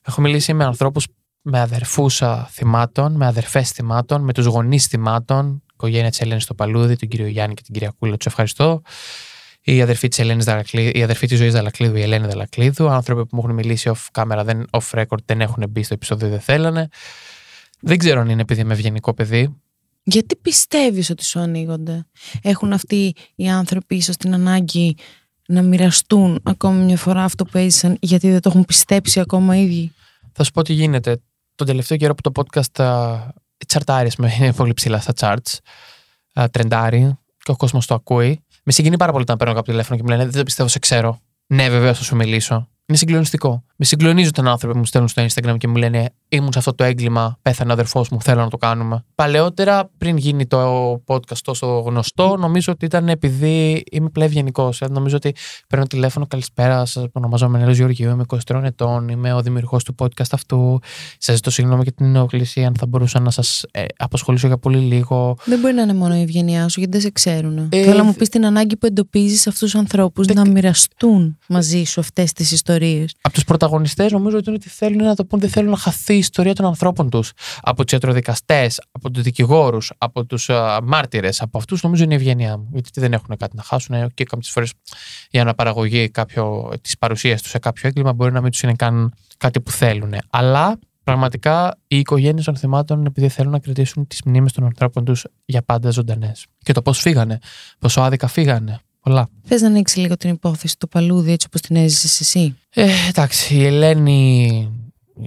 [0.04, 1.08] Έχω μιλήσει με ανθρώπους
[1.42, 5.64] με αδερφούς θυμάτων, με αδερφές θυμάτων, με τους γονείς θυμάτων.
[5.76, 8.82] Οικογένεια της Ελένης στο Παλούδι, τον κύριο Γιάννη και την κυρία Κούλα, τους ευχαριστώ.
[9.62, 12.90] Η αδερφή της Ελένης Δαλακλίδου, η αδερφή της ζωής Δαλακλίδου, η Ελένη Δαλακλίδου.
[12.90, 16.30] Άνθρωποι που μου έχουν μιλήσει off camera, δεν, off record, δεν έχουν μπει στο επεισόδιο,
[16.30, 16.88] δεν θέλανε.
[17.82, 19.56] Δεν ξέρω αν είναι επειδή είμαι ευγενικό παιδί.
[20.04, 22.06] Γιατί πιστεύεις ότι σου ανοίγονται;
[22.42, 24.96] Έχουν αυτοί οι άνθρωποι ίσως την ανάγκη
[25.48, 29.64] να μοιραστούν ακόμη μια φορά αυτό που έζησαν γιατί δεν το έχουν πιστέψει ακόμα οι
[29.64, 29.92] ίδιοι;
[30.32, 31.22] Θα σου πω τι γίνεται.
[31.56, 32.84] Τον τελευταίο καιρό που το podcast
[33.58, 35.58] ας, τσαρτάρει, με είναι πολύ ψηλά στα charts,
[36.34, 38.44] α, τρεντάρει και ο κόσμος το ακούει.
[38.64, 40.80] Με συγκινεί πάρα πολύ όταν παίρνω κάποιο τηλέφωνο και μου λένε Δεν το πιστεύω, σε
[40.80, 41.20] ξέρω.
[41.48, 42.70] Ναι, βεβαίως θα σου μιλήσω.
[42.86, 43.65] Είναι συγκλονιστικό.
[43.76, 46.74] Με συγκλονίζουν όταν άνθρωποι που μου στέλνουν στο Instagram και μου λένε Ήμουν σε αυτό
[46.76, 49.04] το έγκλημα, πέθανε ο αδερφός μου, θέλω να το κάνουμε.
[49.16, 54.70] Παλαιότερα, πριν γίνει το podcast τόσο γνωστό, νομίζω ότι ήταν επειδή είμαι πλέον ευγενικό.
[54.90, 55.36] Νομίζω ότι
[55.70, 60.28] παίρνω τηλέφωνο, καλησπέρα, σας ονομάζομαι Νέλο Γεωργίου, είμαι 23 ετών, είμαι ο δημιουργός του podcast
[60.32, 60.80] αυτού.
[61.18, 64.78] Σας ζητώ συγγνώμη για την ενόχληση, αν θα μπορούσα να σας ε, απασχολήσω για πολύ
[64.78, 65.38] λίγο.
[65.46, 67.58] Δεν μπορεί να είναι μόνο η ευγενιά σου γιατί δεν σε ξέρουν.
[67.72, 71.38] Ε, Θέλω να μου πεις την ανάγκη που εντοπίζεις αυτούς τους ανθρώπους δεν- να μοιραστούν
[71.48, 73.16] μαζί σου αυτές τις ιστορίες.
[73.22, 76.14] Από τους πρωταγωνιστές, νομίζω ότι είναι ότι θέλουν να το πούν, δεν θέλουν να χαθεί
[76.14, 77.32] η ιστορία των ανθρώπων τους.
[77.62, 80.50] Από τους ιατροδικαστές, από τους δικηγόρους, από τους
[80.84, 82.70] μάρτυρες, από αυτούς νομίζω είναι η ευγένειά μου.
[82.74, 84.74] Γιατί δεν έχουν κάτι να χάσουν ε, και κάποιες φορές
[85.30, 86.12] η αναπαραγωγή
[86.82, 90.14] της παρουσίας τους σε κάποιο έγκλημα μπορεί να μην τους είναι καν κάτι που θέλουν.
[90.30, 95.26] Αλλά πραγματικά οι οικογένειες των θυμάτων, επειδή θέλουν να κρατήσουν τις μνήμες των ανθρώπων τους
[95.46, 96.46] για πάντα ζωντανές.
[96.58, 97.38] Και το πώς φύγανε,
[97.80, 98.80] πόσο άδικα φύγανε.
[99.06, 99.30] Πολλά.
[99.44, 103.56] Θες να ανοίξει λίγο την υπόθεση του παλούδι έτσι όπως την έζησες εσύ; Ε, εντάξει,
[103.56, 104.70] η Ελένη,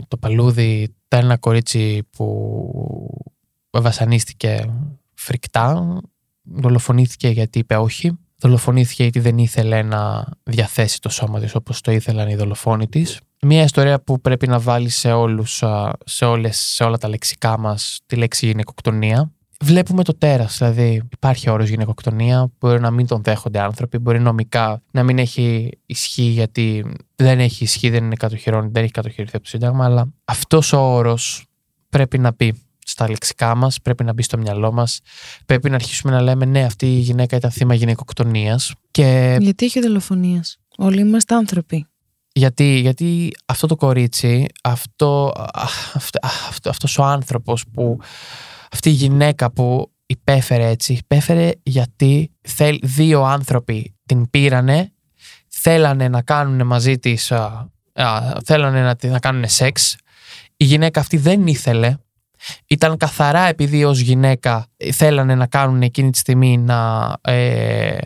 [0.08, 2.50] το παλούδι, ήταν ένα κορίτσι που
[3.70, 4.70] βασανίστηκε
[5.14, 6.00] φρικτά.
[6.42, 8.18] Δολοφονήθηκε γιατί είπε όχι.
[8.38, 13.20] Δολοφονήθηκε γιατί δεν ήθελε να διαθέσει το σώμα της όπως το ήθελαν οι δολοφόνοι της.
[13.42, 17.58] Μια ιστορία που πρέπει να βάλει σε, όλους, α, σε, όλες, σε όλα τα λεξικά
[17.58, 19.32] μας τη λέξη γυναικοκτονία.
[19.64, 24.82] Βλέπουμε το τέρας, δηλαδή υπάρχει όρος γυναικοκτονία, μπορεί να μην τον δέχονται άνθρωποι, μπορεί νομικά
[24.90, 26.84] να μην έχει ισχύ γιατί
[27.16, 30.78] δεν έχει ισχύ, δεν είναι κατοχυρών, δεν έχει κατοχυρηθεί από το Σύνταγμα, αλλά αυτός ο
[30.78, 31.46] όρος
[31.88, 32.52] πρέπει να μπει
[32.84, 35.00] στα λεξικά μας, πρέπει να μπει στο μυαλό μας,
[35.46, 39.80] πρέπει να αρχίσουμε να λέμε ναι αυτή η γυναίκα ήταν θύμα γυναικοκτονίας και Γιατί έχει
[39.80, 40.44] δολοφονία.
[40.76, 41.86] Όλοι είμαστε άνθρωποι.
[42.32, 47.98] γιατί, γιατί αυτό το κορίτσι, αυτό, α, αυτό, α, αυτό, αυτός ο άνθρωπος που,
[48.72, 54.92] αυτή η γυναίκα που υπέφερε έτσι, υπέφερε γιατί θέλ, δύο άνθρωποι την πήρανε,
[55.48, 59.96] θέλανε να κάνουν μαζί της, α, α, θέλανε να, τη- να κάνουν σεξ.
[60.56, 61.96] Η γυναίκα αυτή δεν ήθελε,
[62.66, 67.96] ήταν καθαρά επειδή ως γυναίκα θέλανε να κάνουν εκείνη τη στιγμή να ε,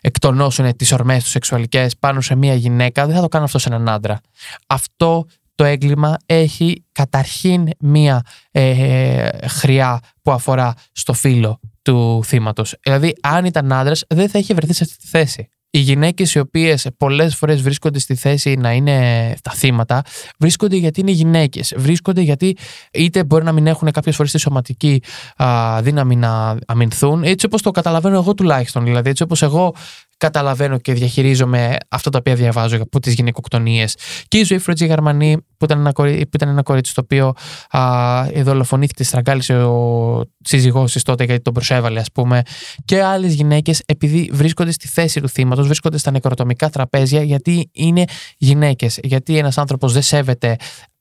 [0.00, 3.68] εκτονώσουν τις ορμές τους σεξουαλικές πάνω σε μια γυναίκα, δεν θα το κάνουν αυτό σε
[3.68, 4.20] έναν άντρα.
[4.66, 5.26] Αυτό
[5.58, 12.74] το έγκλημα έχει καταρχήν μία ε, χρειά που αφορά στο φύλλο του θύματος.
[12.82, 15.48] Δηλαδή, αν ήταν άντρας, δεν θα είχε βρεθεί σε αυτή τη θέση.
[15.70, 20.02] οι γυναίκες οι οποίες πολλές φορές βρίσκονται στη θέση να είναι τα θύματα,
[20.38, 21.74] βρίσκονται γιατί είναι γυναίκες.
[21.76, 22.56] Βρίσκονται γιατί
[22.92, 25.02] είτε μπορεί να μην έχουν κάποιες φορές τη σωματική
[25.36, 28.84] α, δύναμη να αμυνθούν, έτσι όπως το καταλαβαίνω εγώ τουλάχιστον.
[28.84, 29.74] Δηλαδή, έτσι όπως εγώ
[30.18, 33.96] καταλαβαίνω και διαχειρίζομαι αυτά τα οποία διαβάζω από τις γυναικοκτονίες.
[34.28, 37.32] Και η ζωή Φρότζη Γερμανή, που ήταν ένα, κορί, που ήταν ένα κορίτσι το οποίο
[37.70, 42.42] α, δολοφονήθηκε, στραγγάλισε ο σύζυγός της τότε γιατί τον προσέβαλε, ας πούμε.
[42.84, 48.04] Και άλλες γυναίκες, επειδή βρίσκονται στη θέση του θύματος, βρίσκονται στα νεκροτομικά τραπέζια, γιατί είναι
[48.36, 48.98] γυναίκες.
[49.02, 50.56] Γιατί ένας άνθρωπος δεν σέβεται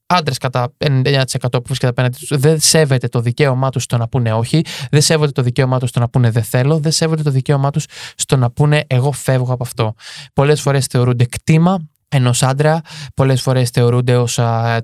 [0.08, 4.34] άντρες κατά 99% που βρίσκεται απέναντι τους δεν σέβεται το δικαίωμά τους στο να πούνε
[4.34, 7.72] όχι, δεν σέβονται το δικαίωμά τους στο να πούνε δεν θέλω, δεν σέβονται το δικαίωμά
[7.72, 7.86] τους
[8.16, 9.94] στο να πούνε εγώ φεύγω από αυτό.
[10.34, 12.82] Πολλές φορές θεωρούνται κτήμα ενός άντρα,
[13.14, 14.36] πολλές φορές θεωρούνται ως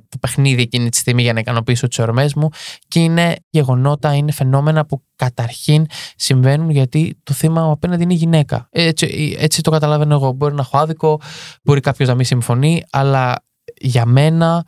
[0.10, 2.50] το παιχνίδι εκείνη τη στιγμή για να ικανοποιήσω τις ορμές μου
[2.88, 8.68] και είναι γεγονότα, είναι φαινόμενα που καταρχήν συμβαίνουν γιατί το θύμα απέναντι είναι γυναίκα.
[8.72, 10.32] Έτσι, έτσι το καταλαβαίνω εγώ.
[10.32, 11.22] Μπορεί να έχω άδικο,
[11.64, 13.36] μπορεί κάποιος να μην συμφωνεί, αλλά
[13.82, 14.66] για μένα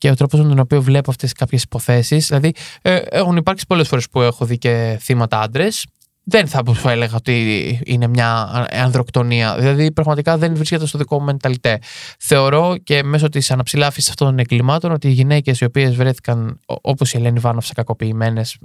[0.00, 2.26] και ο τρόπος με τον οποίο βλέπω αυτές κάποιες υποθέσεις.
[2.26, 5.86] Δηλαδή, ε, έχουν υπάρξει πολλές φορές που έχω δει και θύματα άντρες.
[6.24, 9.56] Δεν θα πω έλεγα ότι είναι μια ανδροκτονία.
[9.58, 11.78] Δηλαδή, πραγματικά δεν βρίσκεται στο δικό μου μενταλιτέ.
[12.18, 17.12] Θεωρώ και μέσω της αναψηλάφιση αυτών των εγκλημάτων ότι οι γυναίκες οι οποίες βρέθηκαν, όπως
[17.12, 18.56] η Ελένη Βάνοφ, κακοποιημένες,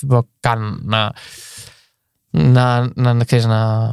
[0.00, 1.12] δεν καν να.
[2.30, 3.90] να, να, να, ξέρεις, να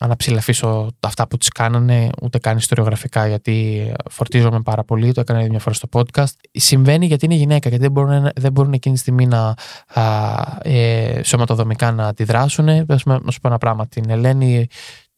[0.00, 5.58] αναψηλαφίσω αυτά που τις κάνανε, ούτε καν ιστοριογραφικά γιατί φορτίζομαι πάρα πολύ, το έκανα μια
[5.58, 6.32] φορά στο podcast.
[6.52, 9.54] Συμβαίνει γιατί είναι γυναίκα, γιατί δεν μπορούν, δεν μπορούν εκείνη τη στιγμή να
[9.94, 12.64] α, ε, σωματοδομικά να αντιδράσουν.
[12.64, 12.98] Να
[13.30, 14.66] σου πω ένα πράγμα, την Ελένη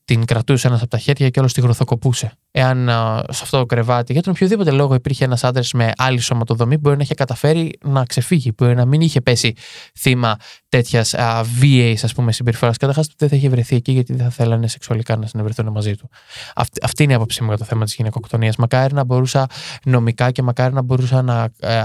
[0.04, 2.32] την κρατούσε ένας από τα χέρια και όλος τη γροθοκοπούσε.
[2.50, 2.88] Εάν
[3.28, 6.96] σε αυτό το κρεβάτι, για τον οποιοδήποτε λόγο υπήρχε ένας άντρας με άλλη σωματοδομή, μπορεί
[6.96, 9.54] να είχε καταφέρει να ξεφύγει, μπορεί να μην είχε πέσει
[9.98, 10.36] θύμα
[10.72, 11.14] τέτοιας
[11.58, 12.76] βίαιης συμπεριφοράς.
[12.76, 16.08] Καταρχάς, δεν θα είχε βρεθεί εκεί γιατί δεν θα θέλανε σεξουαλικά να συνευρεθούν μαζί του.
[16.54, 18.56] Αυτή, αυτή είναι η άποψή μου για το θέμα της γυναικοκτονίας.
[18.56, 19.46] Μακάρι να μπορούσα
[19.84, 21.82] νομικά και μακάρι να μπορούσα να ε,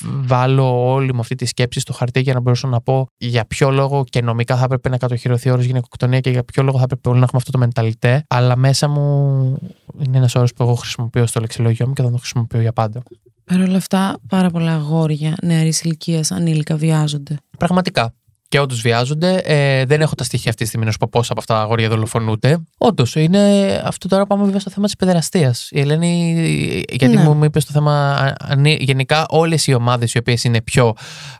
[0.00, 3.70] βάλω όλη μου αυτή τη σκέψη στο χαρτί για να μπορούσα να πω για ποιο
[3.70, 6.84] λόγο και νομικά θα έπρεπε να κατοχυρωθεί ο όρος γυναικοκτονία και για ποιο λόγο θα
[6.84, 8.24] έπρεπε όλοι να έχουμε αυτό το μενταλιτέ.
[8.28, 9.58] Αλλά μέσα μου
[10.04, 13.02] είναι ένας όρος που εγώ χρησιμοποιώ στο λεξιλόγιο μου και θα τον χρησιμοποιώ για πάντα.
[13.44, 17.36] Παρ' όλα αυτά, πάρα πολλά αγόρια νεαρής ηλικίας ανήλικα βιάζονται.
[17.58, 18.14] Πραγματικά
[18.52, 19.42] και όντως βιάζονται.
[19.44, 21.60] Ε, δεν έχω τα στοιχεία αυτή τη στιγμή να σου πω πόσα από αυτά τα
[21.60, 22.58] αγόρια δολοφονούνται.
[22.78, 25.54] Όντως, είναι αυτό τώρα πάμε βέβαια στο θέμα της παιδεραστία.
[25.70, 27.22] Η Ελένη, γιατί ναι.
[27.22, 28.34] μου είπες στο θέμα.
[28.78, 30.92] Γενικά, όλες οι ομάδες οι οποίες είναι πιο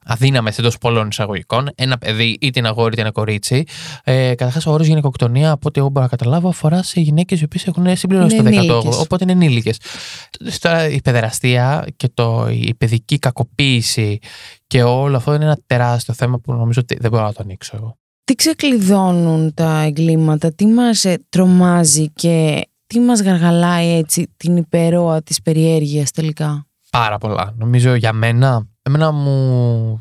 [0.05, 3.65] αδύναμες εντός πολλών εισαγωγικών, ένα παιδί, είτε ένα αγόρι είτε ένα κορίτσι.
[4.05, 7.45] Ε, Καταρχάς, ο όρο γυναικοκτονία, από ό,τι εγώ μπορώ να καταλάβω, αφορά σε γυναίκες οι
[7.45, 8.99] οποίες έχουν συμπληρώσει το 18.
[9.01, 9.77] Οπότε είναι ενήλικες.
[10.61, 14.19] Τώρα, η παιδεραστία και το, η παιδική κακοποίηση
[14.73, 17.77] και όλο αυτό είναι ένα τεράστιο θέμα που νομίζω ότι δεν μπορώ να το ανοίξω
[17.77, 17.97] εγώ.
[18.25, 25.23] Τι ξεκλειδώνουν τα εγκλήματα, τι μας ε, τρομάζει και τι μας γαργαλάει έτσι την υπερόα
[25.23, 27.55] της περιέργειας τελικά; Πάρα πολλά.
[27.57, 30.01] Νομίζω για μένα, εμένα μου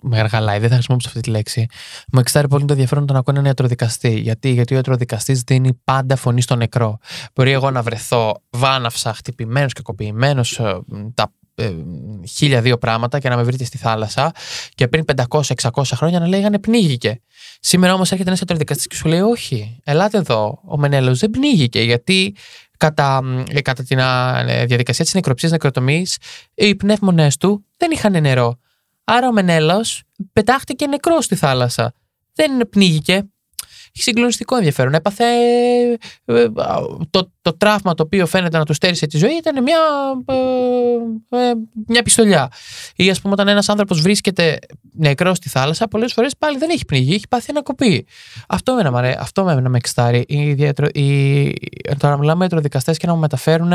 [0.00, 1.66] με γαργαλάει, δεν θα χρησιμοποιήσω αυτή τη λέξη.
[2.12, 4.18] Μου εξάρει πολύ το ενδιαφέρον το να ακούω έναν ιατροδικαστή.
[4.18, 6.98] Γιατί, Γιατί ο ιατροδικαστής δίνει πάντα φωνή στο νεκρό.
[7.34, 10.64] Μπορεί εγώ να βρεθώ βάναυσα, χτυπημένος και κοπημένο, ε,
[11.14, 11.43] τα ε,
[12.28, 14.32] χίλια δύο πράγματα και να με βρείτε στη θάλασσα
[14.74, 17.20] και πριν 500-600 χρόνια να λέγανε πνίγηκε.
[17.60, 20.60] Σήμερα όμως έρχεται ένας ιατροδικαστής και σου λέει: Όχι, ελάτε εδώ.
[20.64, 22.34] Ο Μενέλος δεν πνίγηκε γιατί
[22.76, 23.94] κατά, ε, κατά τη
[24.52, 26.16] ε, διαδικασία της νεκροψίας νεκροτομής
[26.54, 28.58] οι πνεύμονές του δεν είχαν νερό.
[29.04, 30.02] Άρα ο Μενέλος
[30.32, 31.94] πετάχτηκε νεκρό στη θάλασσα.
[32.34, 33.22] Δεν πνίγηκε
[33.94, 34.94] έχει συγκλονιστικό ενδιαφέρον.
[34.94, 35.24] Έπαθε
[36.24, 36.46] ε,
[37.10, 39.78] το, το τραύμα το οποίο φαίνεται να του στέρισε τη ζωή ήταν μια,
[41.28, 41.52] ε, ε,
[41.86, 42.50] μια πιστολιά.
[42.96, 44.58] Ή ας πούμε, όταν ένας άνθρωπος βρίσκεται
[44.92, 48.06] νεκρό στη θάλασσα, πολλές φορές πάλι δεν έχει πνιγεί, έχει πάθει ένα κοπή.
[48.48, 50.24] Αυτό με, αυτό με, με εξτάρει.
[51.98, 53.72] Τώρα μιλάμε για ιατροδικαστέ και να μου μεταφέρουν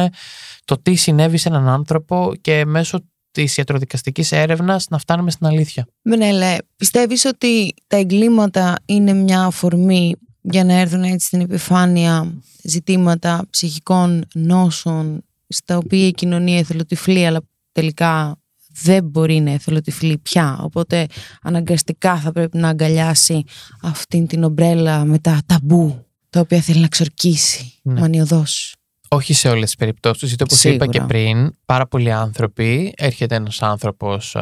[0.65, 2.99] το τι συνέβη σε έναν άνθρωπο και μέσω
[3.31, 5.87] της ιατροδικαστικής έρευνας να φτάνουμε στην αλήθεια.
[6.01, 13.47] Μενέλε, πιστεύεις ότι τα εγκλήματα είναι μια αφορμή για να έρθουν έτσι στην επιφάνεια ζητήματα
[13.49, 18.37] ψυχικών νόσων στα οποία η κοινωνία εθελοτυφλεί αλλά τελικά
[18.81, 21.05] δεν μπορεί να εθελοτυφλεί πια οπότε
[21.41, 23.43] αναγκαστικά θα πρέπει να αγκαλιάσει
[23.81, 27.99] αυτήν την ομπρέλα με τα ταμπού τα οποία θέλει να ξορκίσει ναι.
[27.99, 28.78] μανιωδώς.
[29.11, 30.27] Όχι σε όλες τις περιπτώσεις.
[30.27, 31.05] Γιατί όπως είπα και Σίγουρα.
[31.05, 34.35] πριν, πάρα πολλοί άνθρωποι, έρχεται ένας άνθρωπος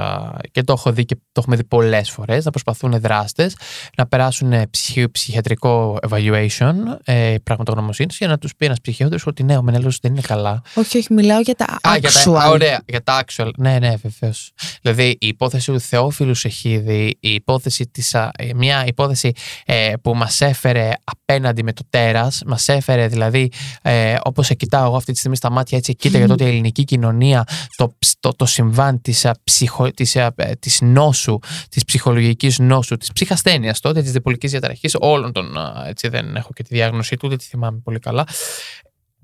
[0.51, 3.55] και το έχω δει και το έχουμε δει πολλές φορές, να προσπαθούν δράστες
[3.97, 9.43] να περάσουν ε, ψυχι- ψυχιατρικό evaluation ε, πραγματογνωμοσύνης για να τους πει ένας ψυχίατρο ότι
[9.43, 10.61] ναι, ο Μενέλος δεν είναι καλά.
[10.74, 12.34] Όχι, όχι, μιλάω για τα Α, για actual.
[12.34, 13.49] τα, α, ωραία, για τα actual.
[13.57, 14.51] Ναι, ναι, βεβαίως.
[14.82, 19.32] Δηλαδή, η υπόθεση του Θεόφιλους Σεχίδη, η υπόθεση της, α, ε, μια υπόθεση
[19.65, 23.51] ε, που μας έφερε απέναντι με το τέρας, μας έφερε δηλαδή,
[23.82, 26.43] ε, όπως σε κοιτάω εγώ αυτή τη στιγμή στα μάτια, έτσι κοίτα για το ότι
[26.43, 27.43] η ελληνική κοινωνία,
[27.75, 31.39] το, ψ- το, το συμβάν της ψυχο, της, α, ε, της νόσου,
[31.69, 35.57] της ψυχολογικής νόσου, της ψυχασθένειας τότε, της διπολικής διαταραχής, όλων των.
[35.57, 38.25] α, Έτσι, δεν έχω και τη διάγνωση του, ούτε τη θυμάμαι πολύ καλά.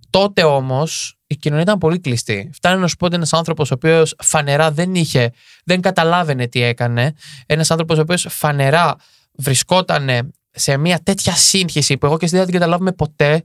[0.10, 2.50] Τότε όμως η κοινωνία ήταν πολύ κλειστή.
[2.54, 5.32] Φτάνει να σου πω ότι ένας άνθρωπος ο οποίος φανερά δεν είχε,
[5.66, 7.14] δεν καταλάβαινε τι έκανε.
[7.46, 8.96] Ένας άνθρωπος ο οποίος φανερά
[9.38, 13.44] βρισκόταν σε μια τέτοια σύγχυση που εγώ και εσύ δεν την καταλάβουμε ποτέ.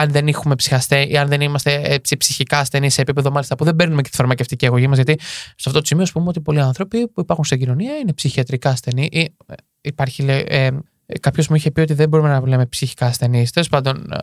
[0.00, 3.64] Αν δεν έχουμε ψυχαστέ ή αν δεν είμαστε έτσι, ψυχικά ασθενείς σε επίπεδο μάλιστα που
[3.64, 4.96] δεν παίρνουμε και τη φαρμακευτική αγωγή μας.
[4.96, 8.12] Γιατί σε αυτό το σημείο, ας πούμε, ότι πολλοί άνθρωποι που υπάρχουν στην κοινωνία είναι
[8.12, 9.08] ψυχιατρικά ασθενεί.
[9.12, 10.68] Ή, ε, υπάρχει, λέει, ε,
[11.20, 13.50] Κάποιος μου είχε πει ότι δεν μπορούμε να λέμε ψυχικά ασθενείς.
[13.50, 14.16] Τέλος πάντων, ε,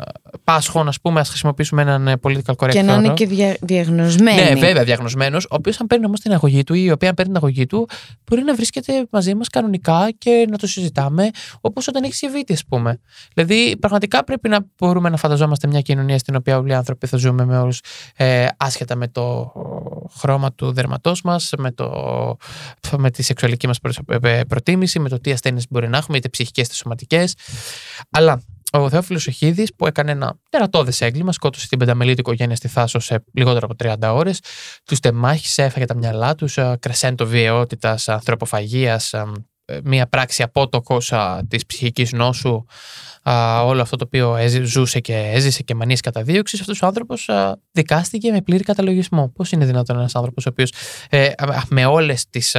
[0.43, 3.13] πάσχων, ας πούμε, ας χρησιμοποιήσουμε έναν ε, political correct Και να είναι όρο.
[3.13, 4.41] και δια, διαγνωσμένοι.
[4.41, 7.31] Ναι, βέβαια, διαγνωσμένος, ο οποίος αν παίρνει όμως την αγωγή του ή η οποία παίρνει
[7.31, 7.87] την αγωγή του,
[8.29, 11.29] μπορεί να βρίσκεται μαζί μας κανονικά και να το συζητάμε,
[11.61, 12.99] όπως όταν έχεις συμβεί, ας πούμε.
[13.33, 17.17] Δηλαδή, πραγματικά πρέπει να μπορούμε να φανταζόμαστε μια κοινωνία στην οποία όλοι οι άνθρωποι θα
[17.17, 17.81] ζούμε με όλους,
[18.15, 19.53] ε, άσχετα με το
[20.17, 21.91] χρώμα του δερματός μας, με, το,
[22.97, 23.79] με τη σεξουαλική μας
[24.47, 27.33] προτίμηση, με το τι ασθένειες μπορεί να έχουμε, είτε ψυχικές είτε σωματικές.
[28.09, 32.67] Αλλά ο Θεόφιλος Οχίδης, που έκανε ένα τερατώδες έγκλημα, σκότωσε την πενταμελή του οικογένεια στη
[32.67, 33.75] Θάσο σε λιγότερο από
[34.07, 34.39] 30 ώρες,
[34.83, 39.13] τους τεμάχισε, έφαγε τα μυαλά τους, κρεσέντο βιαιότητας, ανθρωποφαγίας,
[39.83, 41.13] μία πράξη απότοκος
[41.47, 42.65] της ψυχικής νόσου,
[43.29, 47.29] α, όλο αυτό το οποίο έζη, ζούσε και έζησε και μανίες καταδίωξη, αυτός ο άνθρωπος
[47.71, 49.31] δικάστηκε με πλήρη καταλογισμό.
[49.35, 50.73] Πώς είναι δυνατόν ένας άνθρωπος ο οποίος
[51.09, 51.29] ε,
[51.69, 52.55] με όλες τις.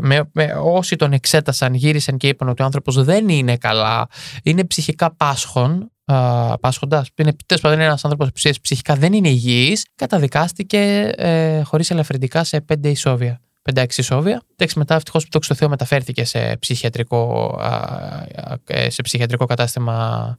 [0.00, 4.06] Με, με, όσοι τον εξέτασαν, γύρισαν και είπαν ότι ο άνθρωπος δεν είναι καλά,
[4.42, 7.08] είναι ψυχικά πάσχων, Uh, πάσχοντας.
[7.14, 12.60] Είναι τέλος πάντων ένας άνθρωπος που ψυχικά δεν είναι υγιής, καταδικάστηκε ε, χωρίς ελαφρυντικά σε
[12.60, 13.40] πέντε ισόβια.
[13.74, 14.42] 5-6 ισόβια.
[14.52, 17.54] Εντάξει, μετά ευτυχώς που το στο Θεό μεταφέρθηκε σε ψυχιατρικό,
[18.88, 20.38] σε ψυχιατρικό κατάστημα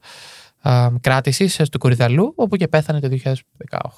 [1.02, 3.10] κράτησης στο Κουριδαλού, όπου και πέθανε το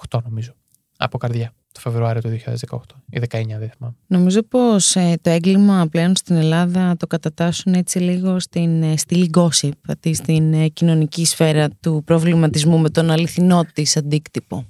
[0.10, 0.54] 2018, νομίζω.
[0.98, 1.54] Από καρδιά.
[1.72, 2.30] Το Φεβρουάριο του
[2.70, 2.78] 2018
[3.10, 3.96] ή 19, δεν θυμάμαι.
[4.08, 9.30] Νομίζω πως ε, το έγκλημα πλέον στην Ελλάδα το κατατάσσουν έτσι λίγο στην ε, στήλη
[9.38, 14.66] gossip, δηλαδή στην ε, κοινωνική σφαίρα του προβληματισμού με τον αληθινό της αντίκτυπο.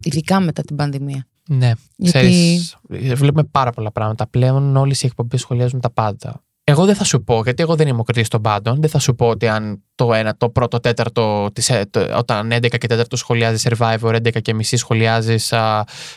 [0.00, 1.26] Ειδικά μετά την πανδημία.
[1.48, 2.76] Ναι, Γιατί- ξέρεις,
[3.14, 4.26] βλέπουμε πάρα πολλά πράγματα.
[4.26, 6.42] Πλέον όλες οι εκπομπές σχολιάζουν τα πάντα.
[6.66, 8.98] Εγώ δεν θα σου πω, γιατί εγώ δεν είμαι ο κριτής των πάντων, δεν θα
[8.98, 12.86] σου πω ότι αν το, ένα, το πρώτο τέταρτο, της, ε, το, όταν 11 και
[12.88, 15.52] 4 σχολιάζει Survivor, 11 και μισή σχολιάζεις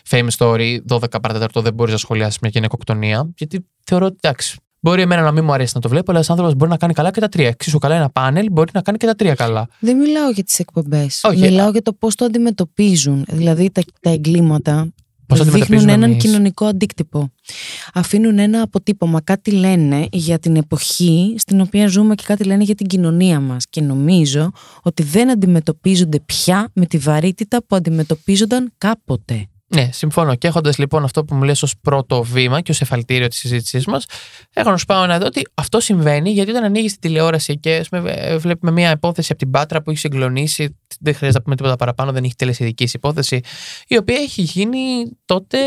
[0.10, 5.02] Fame Story, 12 παρατέταρτο δεν μπορείς να σχολιάσεις μια γυναικοκτονία, γιατί θεωρώ ότι εντάξει, Μπορεί
[5.02, 7.12] εμένα να μην μου αρέσει να το βλέπω, αλλά ένας άνθρωπος μπορεί να κάνει καλά
[7.12, 7.48] και τα τρία.
[7.48, 9.68] Εξίσου καλά ένα πάνελ μπορεί να κάνει και τα τρία καλά.
[9.80, 11.24] Δεν μιλάω για τις εκπομπές.
[11.24, 13.26] Όχι, μιλάω α- για το πώς το αντιμετωπίζουν.
[13.28, 14.88] Δηλαδή τα, τα εγκλήματα
[15.28, 17.32] Πώς το δείχνουν αντιμετωπίζουμε έναν εμείς; κοινωνικό αντίκτυπο.
[17.94, 19.22] Αφήνουν ένα αποτύπωμα.
[19.22, 23.66] Κάτι λένε για την εποχή στην οποία ζούμε και κάτι λένε για την κοινωνία μας.
[23.70, 24.52] Και νομίζω
[24.82, 29.48] ότι δεν αντιμετωπίζονται πια με τη βαρύτητα που αντιμετωπίζονταν κάποτε.
[29.70, 30.36] Ναι, συμφωνώ.
[30.36, 33.86] Και έχοντας λοιπόν αυτό που μου λες ως πρώτο βήμα και ως εφαλτήριο της συζήτησής
[33.86, 34.06] μας,
[34.54, 37.76] έχω να σου πάω να δω ότι αυτό συμβαίνει γιατί όταν ανοίγεις τη τηλεόραση και
[37.76, 41.44] ας πούμε, ε, βλέπουμε μια υπόθεση από την Πάτρα που έχει συγκλονίσει, δεν χρειάζεται να
[41.44, 43.42] πούμε τίποτα παραπάνω, δεν έχει τελεσιδικής υπόθεση,
[43.88, 45.58] η οποία έχει γίνει τότε.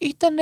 [0.00, 0.34] Ήταν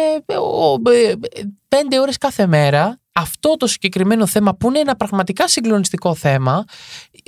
[1.68, 6.64] πέντε ώρες κάθε μέρα αυτό το συγκεκριμένο θέμα που είναι ένα πραγματικά συγκλονιστικό θέμα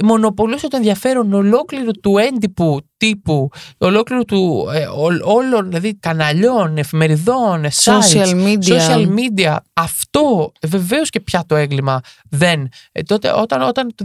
[0.04, 7.64] μονοπολούσε το ενδιαφέρον ολόκληρου του έντυπου τύπου, ολόκληρου του ε, ό- όλων δηλαδή καναλιών, εφημεριδών,
[7.64, 8.78] sites, Social media.
[8.78, 9.56] social media.
[9.72, 12.68] Αυτό βεβαίως και πια το έγκλημα δεν.
[12.92, 14.04] Ε, τότε όταν, όταν το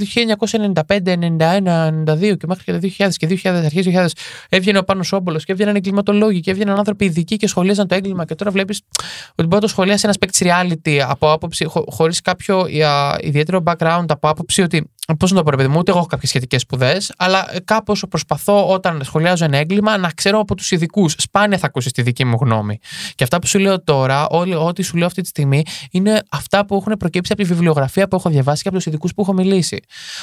[0.85, 4.05] 1995, 91, 92 και μέχρι και το 2000 και 2000, αρχές 2000
[4.49, 8.25] έβγαινε ο Πάνος Όμπολος και έβγαιναν εγκληματολόγοι και έβγαιναν άνθρωποι ειδικοί και σχολίαζαν το έγκλημα
[8.25, 8.81] και τώρα βλέπεις
[9.29, 13.63] ότι μπορεί να το σχολιάσει ένας παίκτης reality από άποψη, χω, χωρίς κάποιο α, ιδιαίτερο
[13.65, 14.91] background, από άποψη ότι.
[15.15, 18.05] Πώς να το πω, ρε παιδί μου, ούτε εγώ έχω κάποιες σχετικές σπουδές, αλλά κάπως
[18.09, 21.15] προσπαθώ όταν σχολιάζω ένα έγκλημα να ξέρω από τους ειδικούς.
[21.17, 22.79] Σπάνια θα ακούσεις τη δική μου γνώμη.
[23.15, 26.65] Και αυτά που σου λέω τώρα, όλη, ό,τι σου λέω αυτή τη στιγμή, είναι αυτά
[26.65, 29.33] που έχουν προκύψει από τη βιβλιογραφία που έχω διαβάσει και από τους ειδικούς που έχω
[29.33, 29.79] μιλήσει.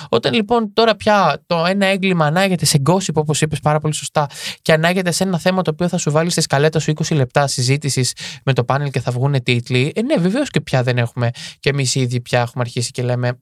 [0.08, 4.26] Όταν λοιπόν τώρα πια το ένα έγκλημα ανάγεται σε gossip, όπως είπες πάρα πολύ σωστά,
[4.62, 7.46] και ανάγεται σε ένα θέμα το οποίο θα σου βάλει στη σκαλέτα σου 20 λεπτά
[7.46, 8.12] συζήτησης
[8.44, 11.30] με το πάνελ και θα βγουν τίτλοι, ε, ναι, βεβαίως και πια δεν έχουμε
[11.60, 13.38] και εμείς οι ίδιοι πια έχουμε αρχίσει και λέμε,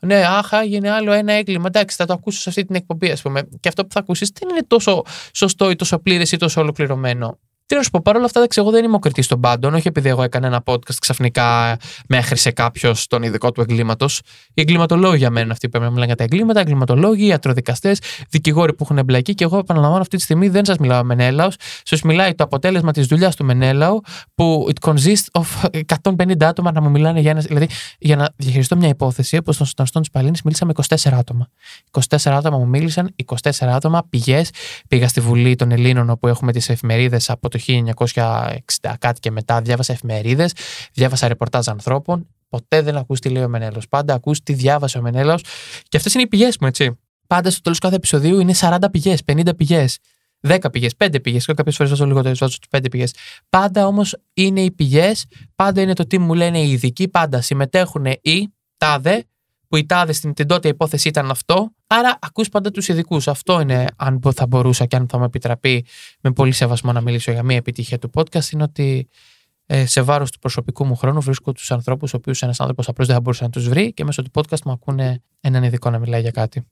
[0.00, 1.64] ναι, άχα, έγινε άλλο ένα έγκλημα.
[1.66, 3.48] Εντάξει, θα το ακούσω σε αυτή την εκπομπή, ας πούμε.
[3.60, 5.02] Και αυτό που θα ακούσεις δεν είναι τόσο
[5.34, 7.38] σωστό ή τόσο πλήρες ή τόσο ολοκληρωμένο.
[7.70, 9.74] Τι να σου πω, παρόλα αυτά, εντάξει, εγώ δεν είμαι ο κριτής των πάντων.
[9.74, 11.76] Όχι επειδή εγώ έκανα ένα podcast ξαφνικά
[12.08, 14.20] με έχρισε κάποιο τον ειδικό του εγκλήματος.
[14.54, 17.98] Οι εγκληματολόγοι για μένα αυτοί που πρέπει να μιλάνε για τα εγκλήματα, εγκληματολόγοι, ιατροδικαστές,
[18.30, 19.34] δικηγόροι που έχουν εμπλακεί.
[19.34, 21.56] Και εγώ επαναλαμβάνω αυτή τη στιγμή δεν σας μιλάω Μενέλαος.
[21.82, 24.00] Σας μιλάει το αποτέλεσμα της δουλειάς του Μενέλαου
[24.34, 25.68] που it consists of
[26.02, 27.40] 150 άτομα να μου μιλάνε για ένα.
[27.40, 27.68] Δηλαδή,
[27.98, 31.48] για να διαχειριστώ μια υπόθεση, όπως στον Στον τη Παλίνης, μίλησα με 24 άτομα.
[31.90, 34.50] 24 άτομα μου μίλησαν, 24 άτομα πηγές.
[34.88, 39.60] Πήγα στη Βουλή των Ελλήνων όπου έχουμε τις εφημερίδες από το 1960 κάτι και μετά,
[39.60, 40.52] διάβασα εφημερίδες,
[40.92, 42.26] διάβασα ρεπορτάζ ανθρώπων.
[42.48, 43.88] Ποτέ δεν ακούς τι λέει ο Μενέλος.
[43.88, 45.44] Πάντα ακούς τι διάβασε ο Μενέλος.
[45.88, 46.98] Και αυτές είναι οι πηγές μου, έτσι.
[47.26, 49.98] Πάντα στο τέλος κάθε επεισοδίου είναι 40 πηγές, 50 πηγές.
[50.40, 51.44] 10 πηγές, 5 πηγές.
[51.44, 53.14] Κάποιες φορές βάζω λιγότερο, βάζω τι 5 πηγές.
[53.48, 58.06] Πάντα όμως είναι οι πηγές, πάντα είναι το τι μου λένε οι ειδικοί, πάντα συμμετέχουν
[58.06, 59.24] οι τάδε
[59.70, 61.72] που η τάδες στην την τότε υπόθεση ήταν αυτό.
[61.86, 63.28] Άρα ακούς πάντα τους ειδικούς.
[63.28, 65.84] Αυτό είναι αν θα μπορούσα και αν θα μου επιτραπεί
[66.20, 69.39] με πολύ σεβασμό να μιλήσω για μία επιτυχία του podcast είναι ότι ε,
[69.84, 73.16] σε βάρος του προσωπικού μου χρόνου βρίσκω τους ανθρώπους, ο οποίους ένας άνθρωπος απλώς δεν
[73.16, 76.20] θα μπορούσε να τους βρει και μέσω του podcast μου ακούνε έναν ειδικό να μιλάει
[76.20, 76.66] για κάτι.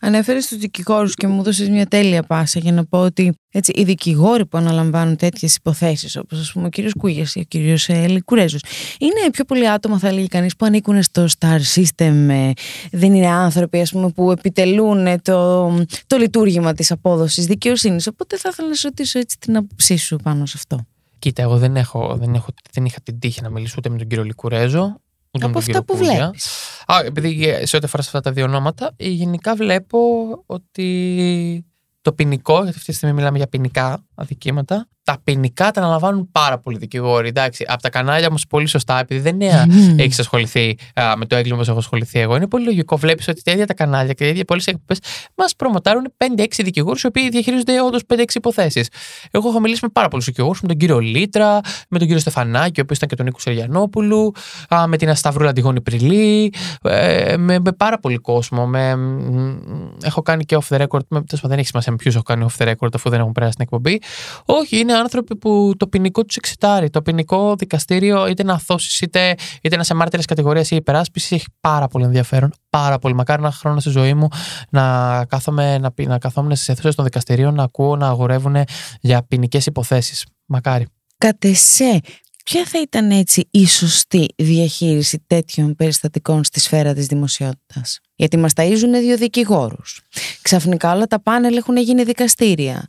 [0.00, 3.84] Ανέφερες τους δικηγόρους και μου έδωσες μια τέλεια πάσα για να πω ότι έτσι, οι
[3.84, 8.06] δικηγόροι που αναλαμβάνουν τέτοιες υποθέσεις, όπως ας πούμε ο κύριος Κούγιας ή ο κύριος ε,
[8.06, 8.60] Λικουρέζος,
[8.98, 12.28] είναι πιο πολλοί άτομα, θα έλεγε κανείς, που ανήκουν στο star system.
[12.28, 12.50] Ε,
[12.90, 15.68] δεν είναι άνθρωποι ας πούμε, που επιτελούν το,
[16.06, 18.06] το λειτουργήμα της απόδοσης δικαιοσύνης.
[18.06, 20.86] Οπότε θα ήθελα να σε ρωτήσω έτσι την άποψή σου πάνω σε αυτό.
[21.18, 24.06] Κοίτα, εγώ δεν, έχω, δεν, έχω, δεν είχα την τύχη να μιλήσω ούτε με τον
[24.08, 25.00] κύριο Λικουρέζο.
[25.30, 26.24] Ούτε Από με τον αυτά που κύριο Κούγια.
[26.24, 26.46] βλέπεις.
[26.86, 29.98] Α, επειδή σε ό,τι αφορά σε αυτά τα δύο ονόματα, ε, γενικά βλέπω
[30.46, 31.66] ότι
[32.00, 36.58] το ποινικό, γιατί αυτή τη στιγμή μιλάμε για ποινικά αδικήματα, τα ποινικά τα αναλαμβάνουν πάρα
[36.58, 37.28] πολλοί δικηγόροι.
[37.28, 39.98] Εντάξει, από τα κανάλια όμω πολύ σωστά, επειδή δεν είναι Μμμ.
[39.98, 42.36] έχεις ασχοληθεί α, με το έγκλημα όπως έχω ασχοληθεί εγώ.
[42.36, 42.96] Είναι πολύ λογικό.
[42.96, 44.98] Βλέπεις ότι τα ίδια τα κανάλια και οι ίδιοι πολλές εκπομπές
[45.34, 48.88] μας προμοτάρουν 5-6 δικηγόρους οι οποίοι διαχειρίζονται όντως 5-6 υποθέσεις.
[49.30, 52.80] Εγώ έχω μιλήσει με πάρα πολλούς δικηγόρους, με τον κύριο Λίτρα, με τον κύριο Στεφανάκη,
[52.80, 54.32] ο οποίος ήταν και τον Νίκο Σεριανόπουλου,
[54.74, 56.52] α, με την Ασταυρούλα Αντιγόνη Πριλή,
[56.82, 58.66] ε, με, με πάρα πολύ κόσμο.
[58.66, 59.56] Με, μ,
[60.02, 61.04] έχω κάνει και off the record.
[61.08, 63.20] Με, τέλος πάντων, δεν έχει σημασία με ποιους έχω κάνει off the record αφού δεν
[63.20, 64.00] έχουν περάσει την εκπομπή.
[64.44, 66.90] Όχι, είναι άνθρωποι που το ποινικό τους εξετάρει.
[66.90, 71.46] Το ποινικό δικαστήριο, είτε να αθώσεις, είτε, είτε να σε μάρτυρες κατηγορίας ή υπεράσπισης, έχει
[71.60, 72.52] πάρα πολύ ενδιαφέρον.
[72.70, 73.14] Πάρα πολύ.
[73.14, 74.28] Μακάρι ένα χρόνο στη ζωή μου
[74.70, 78.56] να, κάθομαι, να, πει- να καθόμουν στις αίθουσες των δικαστηρίων να ακούω να αγορεύουν
[79.00, 80.26] για ποινικές υποθέσεις.
[80.46, 80.86] Μακάρι.
[81.18, 82.00] Κατ' εσέ,
[82.44, 88.52] ποια θα ήταν έτσι η σωστή διαχείριση τέτοιων περιστατικών στη σφαίρα της δημοσιότητας; Γιατί μας
[88.56, 90.00] ταΐζουν δύο δικηγόρους.
[90.42, 92.88] Ξαφνικά όλα τα πάνελ έχουν γίνει δικαστήρια.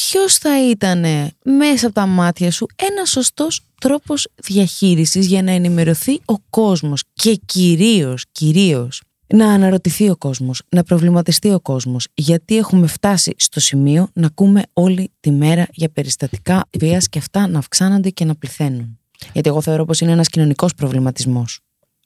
[0.00, 1.04] Ποιος θα ήταν
[1.42, 7.34] μέσα από τα μάτια σου ένας σωστός τρόπος διαχείρισης για να ενημερωθεί ο κόσμος και
[7.34, 14.08] κυρίως, κυρίως να αναρωτηθεί ο κόσμος, να προβληματιστεί ο κόσμος γιατί έχουμε φτάσει στο σημείο
[14.12, 18.98] να ακούμε όλη τη μέρα για περιστατικά βίας και αυτά να αυξάνονται και να πληθαίνουν.
[19.32, 21.60] Γιατί εγώ θεωρώ πως είναι ένας κοινωνικός προβληματισμός.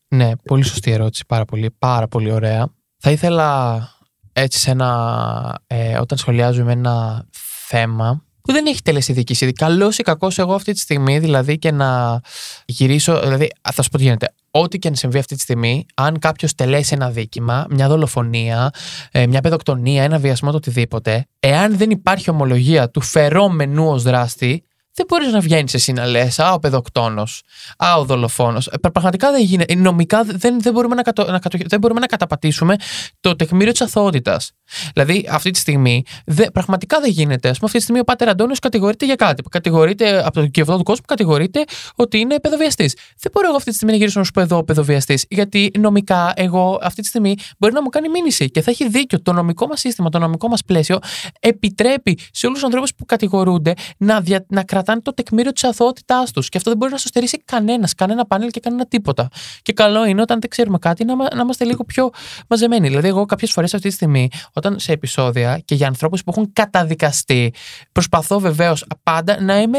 [0.09, 1.25] Ναι, πολύ σωστή ερώτηση.
[1.29, 2.69] Πάρα πολύ, πάρα πολύ ωραία.
[2.97, 3.89] Θα ήθελα
[4.33, 7.27] έτσι σε ένα, ε, όταν σχολιάζουμε ένα
[7.73, 9.53] θέμα που δεν έχει τελέσει διοίκηση.
[9.53, 12.21] Καλός ή κακός, εγώ αυτή τη στιγμή, δηλαδή και να
[12.65, 13.21] γυρίσω.
[13.21, 14.35] Δηλαδή, θα σου πω τι γίνεται.
[14.51, 18.71] Ό,τι και αν συμβεί αυτή τη στιγμή, αν κάποιος τελέσει ένα δίκημα, μια δολοφονία,
[19.11, 24.65] ε, μια παιδοκτονία, ένα βιασμό, το οτιδήποτε, εάν δεν υπάρχει ομολογία του φερόμενου ως δράστη,
[24.95, 27.43] δεν μπορείς να βγαίνεις εσύ να λες Α, ο παιδοκτόνος,
[27.77, 28.71] Α, ο δολοφόνος.
[28.93, 29.75] Πραγματικά δεν γίνεται.
[29.75, 32.77] Νομικά δεν, δεν, μπορούμε να κατο, να κατο- δεν μπορούμε να καταπατήσουμε
[33.21, 34.51] το τεκμήριο της αθωότητας.
[34.95, 37.49] Δηλαδή, αυτή τη στιγμή δε, πραγματικά δεν γίνεται.
[37.49, 39.43] Α πούμε, αυτή τη στιγμή ο Πάτερ Αντώνιος κατηγορείται για κάτι.
[39.51, 41.65] Κατηγορείται από το κυβερνό του κόσμου, κατηγορείται
[41.95, 42.97] ότι είναι παιδοβιαστής.
[43.19, 46.33] Δεν μπορώ εγώ αυτή τη στιγμή να γυρίσω να σου πω εδώ παιδοβιαστής, γιατί νομικά
[46.37, 49.23] εγώ αυτή τη στιγμή μπορεί να μου κάνει μήνυση και θα έχει δίκιο.
[49.23, 50.99] Το νομικό μας σύστημα, το νομικό μας πλαίσιο
[51.41, 56.31] επιτρέπει σε όλους τους ανθρώπους που κατηγορούνται να, δια, να κρατάνε το τεκμήριο της αθωότητάς
[56.31, 56.49] τους.
[56.49, 59.29] Και αυτό δεν μπορεί να στο στερήσει κανένας, κανένα πάνελ και κανένα τίποτα.
[59.63, 62.11] Και καλό είναι όταν δεν ξέρουμε κάτι να, μα- να είμαστε λίγο πιο
[62.49, 62.89] μαζεμένοι.
[62.89, 66.53] Δηλαδή, εγώ κάποιες φορές αυτή τη στιγμή, όταν σε επεισόδια και για ανθρώπους που έχουν
[66.53, 67.55] καταδικαστεί,
[67.93, 69.79] προσπαθώ βεβαίως πάντα να είμαι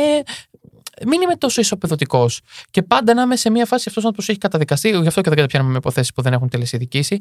[1.07, 2.41] μην είμαι τόσο ισοπεδωτικός.
[2.71, 4.89] Και πάντα να είμαι σε μια φάση αυτός ο άνθρωπο έχει καταδικαστεί.
[4.89, 7.17] Γι' αυτό και δεν καταπιάνουμε με υποθέσεις που δεν έχουν τελεσυδικήσει.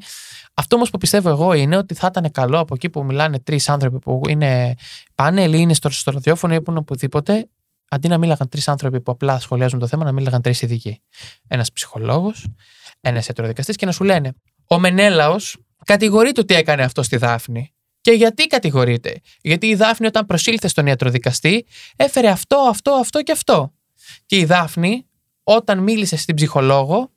[0.54, 3.68] Αυτό όμως που πιστεύω εγώ είναι ότι θα ήταν καλό από εκεί που μιλάνε τρεις
[3.68, 4.74] άνθρωποι που είναι
[5.14, 7.48] πάνελ ή είναι στο, στο ραδιόφωνο ή που είναι οπουδήποτε,
[7.92, 11.00] αντί να μίλαγαν τρεις άνθρωποι που απλά σχολιάζουν το θέμα, να μίλαγαν τρεις ειδικοί.
[11.48, 12.46] Ένας ψυχολόγος,
[13.00, 14.32] ένας ιατροδικαστής και να σου λένε
[14.66, 17.72] Ο Μενέλαος κατηγορείται ότι έκανε αυτό στη Δάφνη.
[18.00, 21.66] Και γιατί κατηγορείται; Γιατί η Δάφνη όταν προσήλθε στον ιατροδικαστή
[21.96, 23.72] έφερε αυτό, αυτό, αυτό και αυτό.
[24.26, 25.06] Και η Δάφνη
[25.42, 27.10] όταν μίλησε στην ψυχολόγο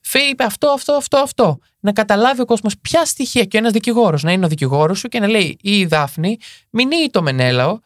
[0.00, 1.58] φε- είπε αυτό, αυτό, αυτό, αυτό.
[1.80, 5.20] να καταλάβει ο κόσμος ποια στοιχεία και ένας δικηγόρος να είναι ο δικηγόρος σου και
[5.20, 6.36] να λέει η Δάφνη,
[6.70, 7.78] μηνύει το Μενέλαο,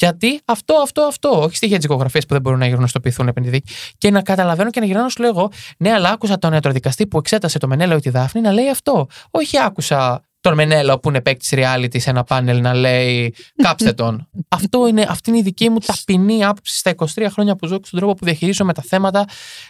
[0.00, 1.42] γιατί αυτό, αυτό, αυτό.
[1.42, 3.62] Όχι στοιχεία της οικογραφία που δεν μπορούν να γνωστοποιηθούν επί
[3.98, 7.58] Και να καταλαβαίνω και να γυρνάω σου λέγω, ναι, αλλά άκουσα τον ιατροδικαστή που εξέτασε
[7.58, 9.06] το Μενέλαο ή τη Δάφνη να λέει αυτό.
[9.30, 14.28] Όχι άκουσα τον Μενέλο που είναι παίκτης reality σε ένα πάνελ να λέει κάψτε τον.
[14.48, 17.86] Αυτό είναι, αυτή είναι η δική μου ταπεινή άποψη στα 23 χρόνια που ζω και
[17.86, 19.24] στον τρόπο που διαχειρίζομαι τα θέματα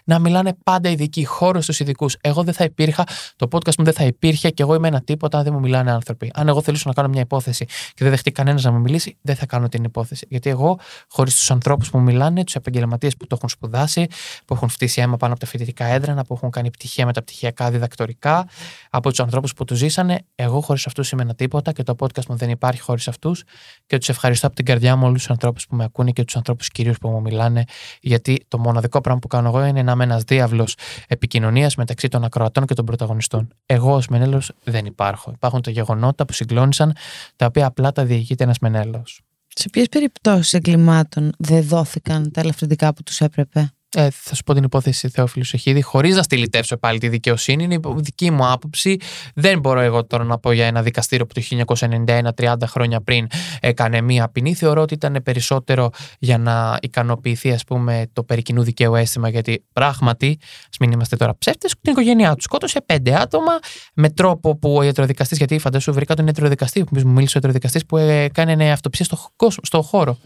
[0.04, 2.16] να μιλάνε πάντα ειδικοί, χώρος στους ειδικούς.
[2.20, 3.04] Εγώ δεν θα υπήρχα,
[3.36, 5.92] το podcast μου δεν θα υπήρχε και εγώ είμαι ένα τίποτα αν δεν μου μιλάνε
[5.92, 6.30] άνθρωποι.
[6.34, 9.36] Αν εγώ θελήσω να κάνω μια υπόθεση και δεν δεχτεί κανένας να μου μιλήσει, δεν
[9.36, 10.26] θα κάνω την υπόθεση.
[10.28, 14.06] Γιατί εγώ, χωρίς τους ανθρώπους που μου μιλάνε, τους επαγγελματίες που το έχουν σπουδάσει,
[14.44, 18.48] που έχουν φτύσει αίμα πάνω από τα φοιτητικά έδρανα, που έχουν κάνει πτυχία μεταπτυχιακά διδακτορικά,
[18.90, 22.26] από τους ανθρώπους που τους ζήσανε, εγώ χωρίς αυτούς είμαι ένα τίποτα και το podcast
[22.28, 23.44] μου δεν υπάρχει χωρίς αυτούς.
[23.86, 26.36] Και τους ευχαριστώ από την καρδιά μου όλους τους ανθρώπους που με ακούνε και τους
[26.36, 27.64] ανθρώπους κυρίως που μου μιλάνε,
[28.00, 30.76] γιατί το μοναδικό πράγμα που κάνω εγώ είναι να είμαι ένας διάβλος
[31.08, 33.48] επικοινωνίας μεταξύ των ακροατών και των πρωταγωνιστών.
[33.66, 35.30] Εγώ ως Μενέλος δεν υπάρχω.
[35.34, 36.96] Υπάρχουν τα γεγονότα που συγκλώνησαν,
[37.36, 39.20] τα οποία απλά τα διηγείται ένας Μενέλος.
[39.54, 44.54] Σε ποιες περιπτώσεις εγκλημάτων δεν δόθηκαν τα ελαφρυντικά που τους έπρεπε; Ε, θα σου πω
[44.54, 47.64] την υπόθεση Θεόφιλου Σεχίδη, χωρίς να στυλιτεύσω πάλι τη δικαιοσύνη.
[47.64, 48.96] Είναι η δική μου άποψη.
[49.34, 51.64] Δεν μπορώ εγώ τώρα να πω για ένα δικαστήριο που το
[52.06, 53.26] 1991, 30 χρόνια πριν,
[53.60, 54.54] έκανε μία ποινή.
[54.54, 59.28] Θεωρώ ότι ήταν περισσότερο για να ικανοποιηθεί, ας πούμε, το περικοινού δικαίου αίσθημα.
[59.28, 60.38] Γιατί πράγματι,
[60.70, 63.58] ας μην είμαστε τώρα ψεύτες, την οικογένειά τους σκότωσε πέντε άτομα
[63.94, 67.86] με τρόπο που ο ιατροδικαστής, γιατί φαντάσου βρήκα τον ιατροδικαστή, που μου μίλησε ο ιατροδικαστής
[67.86, 69.18] που έκανε αυτοψία στο,
[69.62, 70.18] στο χώρο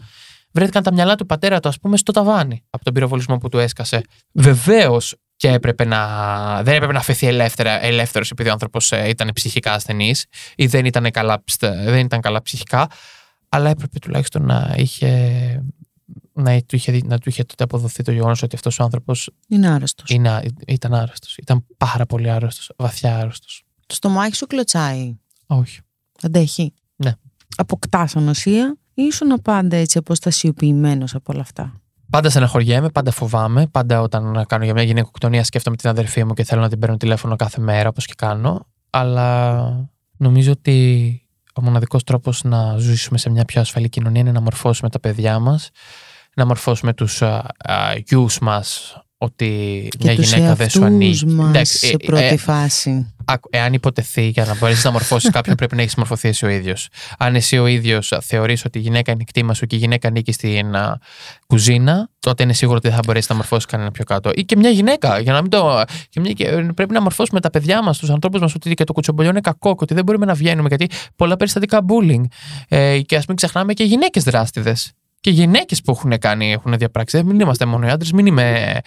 [0.55, 3.57] βρέθηκαν τα μυαλά του πατέρα του, ας πούμε, στο ταβάνι από τον πυροβολισμό που του
[3.57, 4.01] έσκασε.
[4.31, 6.07] Βεβαίως και έπρεπε να,
[6.63, 10.25] δεν έπρεπε να φεθεί ελεύθερα, ελεύθερος επειδή ο άνθρωπος ε, ήταν ψυχικά ασθενής
[10.55, 12.89] ή δεν ήταν, καλά, δεν ήταν καλά ψυχικά,
[13.49, 15.63] αλλά έπρεπε τουλάχιστον να είχε
[16.33, 19.29] να του είχε, να του είχε τότε αποδοθεί το γεγονός ότι αυτός ο άνθρωπος.
[19.47, 20.09] Είναι άρρωστος.
[20.67, 21.37] Ήταν άρρωστος.
[21.37, 22.71] Ήταν πάρα πολύ άρρωστος.
[22.77, 23.63] Βαθιά άρρωστος.
[23.87, 25.15] Το στομάχι σου κλωτσάει.
[25.45, 25.79] Όχι.
[26.21, 26.73] Αντέχει.
[26.95, 27.13] Ναι.
[27.57, 31.73] Αποκτάς ανοσία ήσουν πάντα έτσι αποστασιοποιημένος από όλα αυτά.
[32.09, 33.67] Πάντα στεναχωριέμαι, πάντα φοβάμαι.
[33.67, 36.97] Πάντα όταν κάνω για μια γυναικοκτονία σκέφτομαι την αδερφή μου και θέλω να την παίρνω
[36.97, 38.67] τηλέφωνο κάθε μέρα, όπως και κάνω.
[38.89, 41.19] Αλλά νομίζω ότι
[41.53, 45.39] ο μοναδικός τρόπος να ζήσουμε σε μια πιο ασφαλή κοινωνία είναι να μορφώσουμε τα παιδιά
[45.39, 45.69] μας,
[46.35, 47.21] να μορφώσουμε τους
[48.05, 51.25] γιους μας ότι και μια γυναίκα δεν σου ανοίγει.
[51.25, 53.13] Μας σε πρώτη ε, ε, φάση.
[53.49, 56.87] Εάν υποτεθεί για να μπορέσεις να μορφώσεις κάποιον, πρέπει να έχεις μορφωθεί εσύ ο ίδιος.
[57.17, 60.31] Αν εσύ ο ίδιος θεωρείς ότι η γυναίκα είναι κτήμα σου και η γυναίκα ανήκει
[60.31, 60.99] στην α,
[61.47, 64.31] κουζίνα, τότε είναι σίγουρο ότι δεν θα μπορέσεις να μορφώσεις κανένα πιο κάτω.
[64.33, 65.19] Ή και μια γυναίκα.
[65.19, 65.83] Για να μην το.
[66.09, 66.45] Και μια, και
[66.75, 69.69] πρέπει να μορφώσουμε τα παιδιά μας, τους ανθρώπους μας, ότι και το κουτσομπολιό είναι κακό
[69.69, 72.23] και ότι δεν μπορούμε να βγαίνουμε γιατί πολλά περιστατικά bullying.
[72.67, 74.93] Ε, και ας μην ξεχνάμε και γυναίκες δράστιδες
[75.25, 77.21] και γυναίκες που έχουν κάνει, έχουν διαπράξει.
[77.21, 78.77] Δεν είμαστε μόνο οι άντρες, μην είμαι.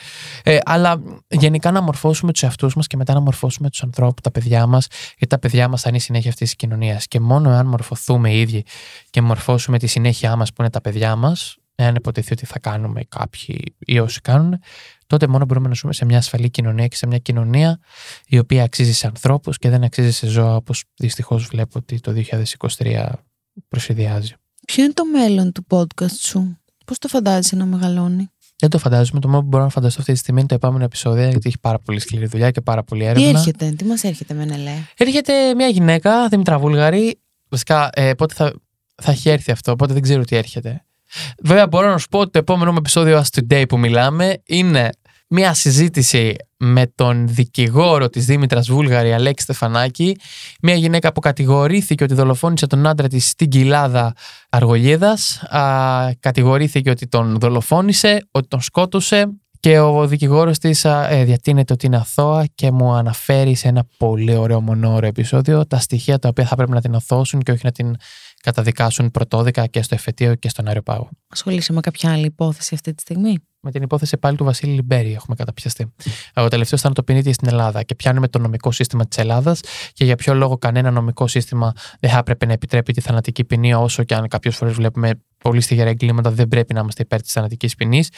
[0.43, 4.31] Ε, αλλά γενικά να μορφώσουμε τους εαυτούς μας και μετά να μορφώσουμε τους ανθρώπους, τα
[4.31, 7.07] παιδιά μας, γιατί τα παιδιά μας θα είναι η συνέχεια αυτής της κοινωνίας.
[7.07, 8.65] Και μόνο εάν μορφωθούμε οι ίδιοι
[9.11, 13.03] και μορφώσουμε τη συνέχεια μας που είναι τα παιδιά μας, εάν υποτεθεί ότι θα κάνουμε
[13.09, 14.61] κάποιοι ή όσοι κάνουν,
[15.07, 17.81] τότε μόνο μπορούμε να ζούμε σε μια ασφαλή κοινωνία και σε μια κοινωνία
[18.27, 22.13] η οποία αξίζει σε ανθρώπους και δεν αξίζει σε ζώα, όπως δυστυχώς βλέπω ότι το
[22.79, 23.09] 2023
[23.69, 24.35] προσυδειάζει.
[24.73, 29.21] Ποιο είναι το μέλλον του podcast σου, Πώς το φαντάζεσαι να μεγαλώνει; Δεν το φαντάζομαι.
[29.21, 31.59] Το μόνο που μπορώ να φανταστώ αυτή τη στιγμή είναι το επόμενο επεισόδιο, γιατί έχει
[31.61, 33.33] πάρα πολύ σκληρή δουλειά και πάρα πολύ έρευνα.
[33.33, 37.21] Τι έρχεται, τι μας έρχεται, Μενελέ; Έρχεται μια γυναίκα, Δήμητρα Βούλγαρη.
[37.49, 38.55] Βασικά, ε, πότε θα,
[39.03, 40.85] θα έχει έρθει αυτό, οπότε δεν ξέρω τι έρχεται.
[41.43, 44.91] Βέβαια, μπορώ να σου πω ότι το επόμενο επεισόδιο As Today που μιλάμε είναι
[45.29, 50.17] μια συζήτηση με τον δικηγόρο της Δήμητρας Βούλγαρη Αλέξη Στεφανάκη,
[50.63, 54.15] μια γυναίκα που κατηγορήθηκε ότι δολοφόνησε τον άντρα της στην κοιλάδα
[54.51, 55.43] Αργολίδας,
[56.21, 59.29] κατηγορήθηκε ότι τον δολοφόνησε, ότι τον σκότωσε
[59.61, 64.35] και ο δικηγόρος της ε, διατείνεται ότι είναι αθώα και μου αναφέρει σε ένα πολύ
[64.35, 67.73] ωραίο μονόωρο επεισόδιο τα στοιχεία τα οποία θα πρέπει να την οθώσουν και όχι να
[67.73, 67.97] την
[68.43, 71.09] καταδικάσουν πρωτόδικα και στο εφετείο και στον αεροπάγο.
[71.29, 75.13] Ασχολείσαι με κάποια άλλη υπόθεση αυτή τη στιγμή; Με την υπόθεση πάλι του Βασίλη Λιμπέρη
[75.13, 75.93] έχουμε καταπιαστεί.
[76.35, 79.61] Ο τελευταίο θανατοποιήθηκε στην Ελλάδα και πιάνουμε το νομικό σύστημα της Ελλάδας
[79.93, 83.75] και για ποιο λόγο κανένα νομικό σύστημα δεν θα έπρεπε να επιτρέπει τη θανατική ποινή,
[83.75, 87.33] όσο και αν κάποιε φορές βλέπουμε πολύ στιγερά εγκλήματα δεν πρέπει να είμαστε υπέρ της
[87.33, 88.11] θανατικής ποινής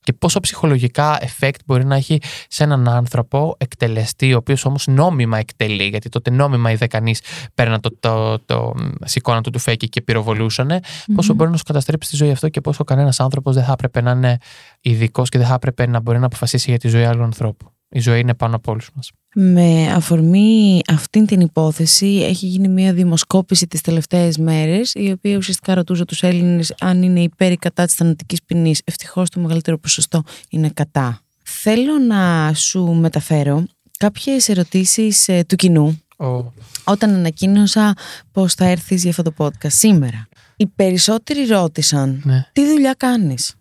[0.00, 2.18] και πόσο ψυχολογικά effect μπορεί να έχει
[2.48, 7.20] σε έναν άνθρωπο εκτελεστή, ο οποίος όμως νόμιμα εκτελεί, γιατί τότε νόμιμα είδε κανείς
[7.54, 8.74] πέραν το, το, το,
[9.22, 11.12] το του του φέκι και πυροβολούσαν, mm-hmm.
[11.14, 14.00] πόσο μπορεί να σου καταστρέψει τη ζωή αυτό και πόσο κανένας άνθρωπος δεν θα έπρεπε
[14.00, 14.38] να είναι
[14.80, 17.75] ειδικός και δεν θα έπρεπε να μπορεί να αποφασίσει για τη ζωή άλλου ανθρώπου.
[17.88, 19.10] Η ζωή είναι πάνω από όλους μας.
[19.34, 25.74] Με αφορμή αυτήν την υπόθεση έχει γίνει μια δημοσκόπηση τις τελευταίες μέρες η οποία ουσιαστικά
[25.74, 28.80] ρωτούσε τους Έλληνες αν είναι υπέρ ή κατά της θανατικής ποινής.
[28.84, 31.20] Ευτυχώς το μεγαλύτερο ποσοστό είναι κατά.
[31.44, 33.64] Θέλω να σου μεταφέρω
[33.98, 36.52] κάποιες ερωτήσεις ε, του κοινού Ο...
[36.84, 37.94] Όταν ανακοίνωσα
[38.32, 40.28] πως θα έρθεις για αυτό το podcast σήμερα.
[40.56, 42.46] Οι περισσότεροι ρώτησαν Ναι.
[42.52, 43.54] τι δουλειά κάνεις;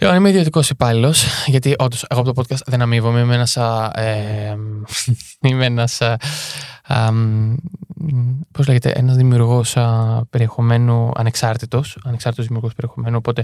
[0.00, 1.14] Λοιπόν, είμαι ιδιωτικό υπάλληλο,
[1.46, 3.20] γιατί όντως εγώ από το podcast δεν αμείβομαι.
[3.20, 3.56] Είμαι ένας.
[3.92, 4.56] Ε,
[5.48, 6.00] είμαι ένας.
[8.52, 9.76] Πώς λέγεται, ένας δημιουργός
[10.30, 11.98] περιεχομένου ανεξάρτητος.
[12.04, 13.16] Ανεξάρτητος δημιουργός περιεχομένου.
[13.16, 13.42] Οπότε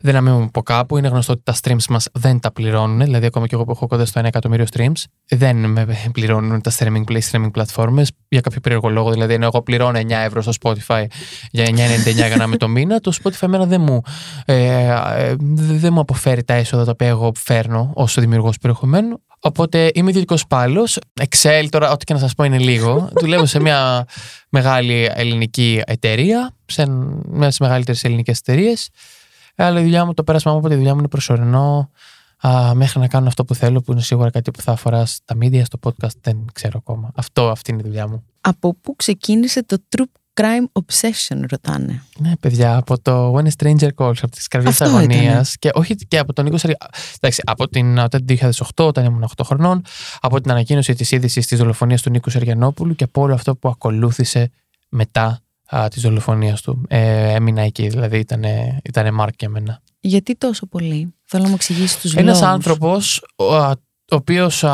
[0.00, 0.96] δεν αμείβομαι από κάπου.
[0.96, 3.00] Είναι γνωστό ότι τα streams μας δεν τα πληρώνουν.
[3.00, 6.70] Δηλαδή, ακόμα και εγώ που έχω κοντά στο 1 εκατομμύριο streams, δεν με πληρώνουν τα
[6.70, 9.10] streaming, play, streaming platforms για κάποιο περίεργο λόγο.
[9.10, 11.04] Δηλαδή, ενώ εγώ πληρώνω 9 ευρώ στο Spotify
[11.50, 14.00] για 9,99 για να είμαι το μήνα, το Spotify εμένα δεν μου,
[14.44, 19.22] ε, ε, δεν μου αποφέρει τα έσοδα τα οποία εγώ φέρνω ως δημιουργός περιεχομένου.
[19.46, 20.88] Οπότε είμαι ιδιωτικός υπάλληλο.
[21.20, 23.08] Excel, τώρα, ό,τι και να σας πω είναι λίγο.
[23.20, 24.06] Δουλεύω σε μια
[24.48, 28.88] μεγάλη ελληνική εταιρεία, σε μια από τις μεγαλύτερες ελληνικές εταιρείες.
[29.56, 31.90] Αλλά η δουλειά μου, το πέρασμά μου από τη δουλειά μου είναι προσωρινό
[32.46, 35.36] α, μέχρι να κάνω αυτό που θέλω, που είναι σίγουρα κάτι που θα αφορά στα
[35.40, 37.10] media, στο podcast, δεν ξέρω ακόμα.
[37.14, 38.24] Αυτό, αυτή είναι η δουλειά μου.
[38.40, 40.04] Από πού ξεκίνησε το True
[40.40, 42.02] Crime Obsession, ρωτάνε.
[42.18, 45.22] Ναι, παιδιά, από το When a Stranger Calls, από τις καρδιές Αυτό αγωνία.
[45.22, 45.44] ήτανε.
[45.58, 46.76] Και όχι και από τον Νίκο Σερι...
[47.20, 49.82] Εντάξει, από την, από το 2008, όταν ήμουν 8 χρονών,
[50.20, 53.68] από την ανακοίνωση της είδησης της δολοφονίας του Νίκου Σεργιανόπουλου και από όλο αυτό που
[53.68, 54.50] ακολούθησε
[54.88, 55.38] μετά
[55.90, 56.82] της δολοφονίας του.
[56.88, 58.42] Ε, έμεινα εκεί, δηλαδή ήταν
[58.84, 59.82] ήτανε μάρκ για μένα.
[60.00, 62.54] Γιατί τόσο πολύ, θέλω να μου εξηγήσεις τους Ένας λόγους.
[62.54, 63.22] άνθρωπος
[64.12, 64.64] ο οποίος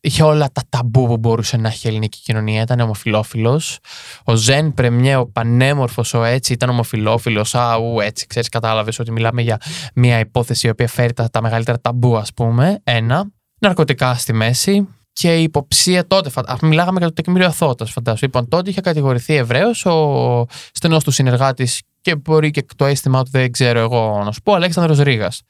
[0.00, 2.62] είχε όλα τα ταμπού που μπορούσε να έχει η ελληνική κοινωνία.
[2.62, 3.78] Ήταν ομοφυλόφιλος.
[4.24, 7.54] Ο Ζεν Πρεμιέ, ο πανέμορφος, ο έτσι, ήταν ομοφυλόφιλος.
[7.54, 9.60] Α, ου, έτσι, ξέρεις, κατάλαβες ότι μιλάμε για
[9.94, 12.80] μια υπόθεση η οποία φέρει τα, τα μεγαλύτερα ταμπού, ας πούμε.
[12.84, 13.24] Ένα.
[13.58, 14.88] Ναρκωτικά στη μέση.
[15.12, 18.20] Και η υποψία τότε, φα- μιλάγαμε για το τεκμήριο αθώτα, φαντάζομαι.
[18.26, 23.30] Λοιπόν, τότε είχε κατηγορηθεί Εβραίος, ο στενός του συνεργάτης και μπορεί και το αίσθημα του
[23.30, 25.42] δεν ξέρω εγώ να σου πω, Αλέξανδρος Ρήγας.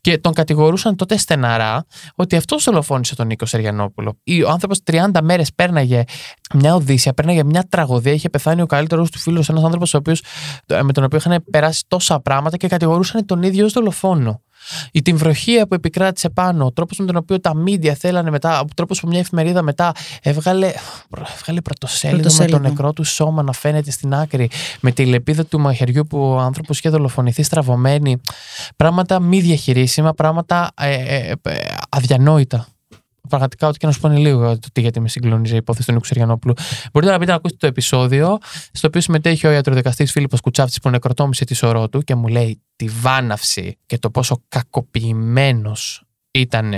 [0.00, 4.18] Και τον κατηγορούσαν τότε στεναρά ότι αυτός δολοφόνησε τον Νίκο Σεριανόπουλο.
[4.22, 6.04] Ή Ο άνθρωπος 30 μέρες πέρναγε
[6.54, 8.12] μια οδύσσια, πέρναγε μια τραγωδία.
[8.12, 9.96] Είχε πεθάνει ο καλύτερος του φίλος, ένας άνθρωπος
[10.82, 14.40] με τον οποίο είχαν περάσει τόσα πράγματα και κατηγορούσαν τον ίδιο ως δολοφόνο.
[14.92, 18.60] Η την βροχία που επικράτησε πάνω, ο τρόπος με τον οποίο τα μίντια θέλανε μετά,
[18.60, 19.92] ο τρόπος που μια εφημερίδα μετά
[20.22, 20.72] έβγαλε,
[21.36, 22.56] έβγαλε πρωτοσέλιδο, με Πρωτοσέλιδο.
[22.56, 24.50] το νεκρό του σώμα να φαίνεται στην άκρη,
[24.80, 28.20] με τη λεπίδα του μαχαιριού που ο άνθρωπος είχε δολοφονηθεί στραβωμένη.
[28.76, 31.58] Πράγματα μη διαχειρίσιμα, πράγματα ε, ε, ε,
[31.88, 32.66] αδιανόητα.
[33.28, 35.86] Πραγματικά, ό,τι και να σου πω είναι λίγο το τι γιατί με συγκλονίζει η υπόθεση
[35.86, 36.54] του Νίκου Σεριανόπουλου.
[36.92, 38.38] Μπορείτε να πείτε να ακούσετε το επεισόδιο,
[38.72, 42.62] στο οποίο συμμετέχει ο ιατροδικαστής Φίλιππος Κουτσάφτης που νεκροτόμησε τη σωρό του και μου λέει
[42.76, 46.74] τη βάναυση και το πόσο κακοποιημένος ήταν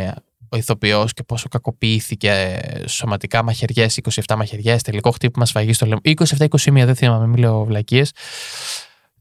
[0.48, 6.00] ο ηθοποιός και πόσο κακοποιήθηκε σωματικά μαχαιριές, 27 μαχαιριές, τελικό χτύπημα σφαγή στο λαιμό.
[6.04, 8.12] 27-21, δεν θυμάμαι, μην λέω βλακίες.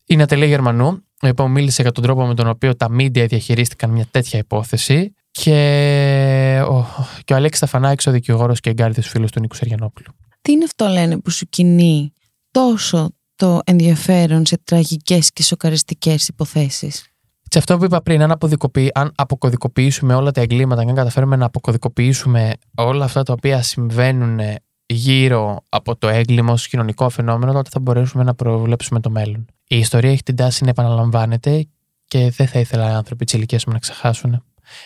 [0.06, 0.88] Είναι ατελέ Γερμανού,
[1.24, 5.14] ο οποίος μίλησε για τον τρόπο με τον οποίο τα μίντια διαχειρίστηκαν μια τέτοια υπόθεση.
[5.32, 6.86] Και ο,
[7.24, 10.12] και ο Αλέξης Σταφανάκη, ο δικηγόρος και εγκάρδιος φίλος του Νίκου Σεριανόπουλου.
[10.42, 12.14] Τι είναι αυτό, λένε, που σου κινεί
[12.52, 17.06] τόσο το ενδιαφέρον σε τραγικές και σοκαριστικές υποθέσεις;
[17.50, 21.46] Σε αυτό που είπα πριν, αν, αποδικοποιη- αν αποκωδικοποιήσουμε όλα τα εγκλήματα, αν καταφέρουμε να
[21.46, 24.40] αποκωδικοποιήσουμε όλα αυτά τα οποία συμβαίνουν
[24.86, 29.46] γύρω από το έγκλημα ως κοινωνικό φαινόμενο, τότε θα μπορέσουμε να προβλέψουμε το μέλλον.
[29.68, 31.68] Η ιστορία έχει την τάση να επαναλαμβάνεται
[32.08, 34.44] και δεν θα ήθελα οι άνθρωποι τη ηλικία μου να ξεχάσουν.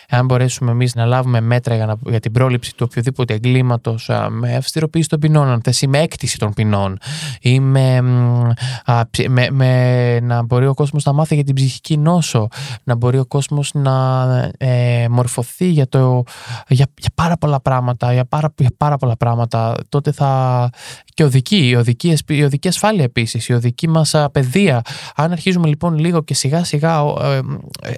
[0.08, 4.54] Εάν μπορέσουμε εμείς να λάβουμε μέτρα για, να, για την πρόληψη του οποιοδήποτε εγκλήματος με
[4.56, 6.98] αυστηροποίηση των ποινών, αν θες, ή με έκτηση των ποινών,
[7.40, 8.48] ή με, μ,
[8.84, 12.48] α, ψ- με, με να μπορεί ο κόσμος να μάθει για την ψυχική νόσο,
[12.84, 14.22] να μπορεί ο κόσμος να
[14.58, 16.22] ε, μορφωθεί για, το,
[16.68, 20.70] για, για πάρα πολλά πράγματα, για πάρα, για πάρα πολλά πράγματα, τότε θα.
[21.14, 24.82] και οδική, η οδική, εσπ- η οδική ασφάλεια επίσης, η οδική μας παιδεία.
[25.16, 27.40] Αν αρχίζουμε λοιπόν λίγο και σιγά σιγά ε,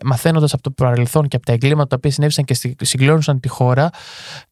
[0.05, 3.49] μαθαίνοντας από το παρελθόν και από τα εγκλήματα τα οποία συνέβησαν και στη- συγκλώνησαν τη
[3.49, 3.91] χώρα,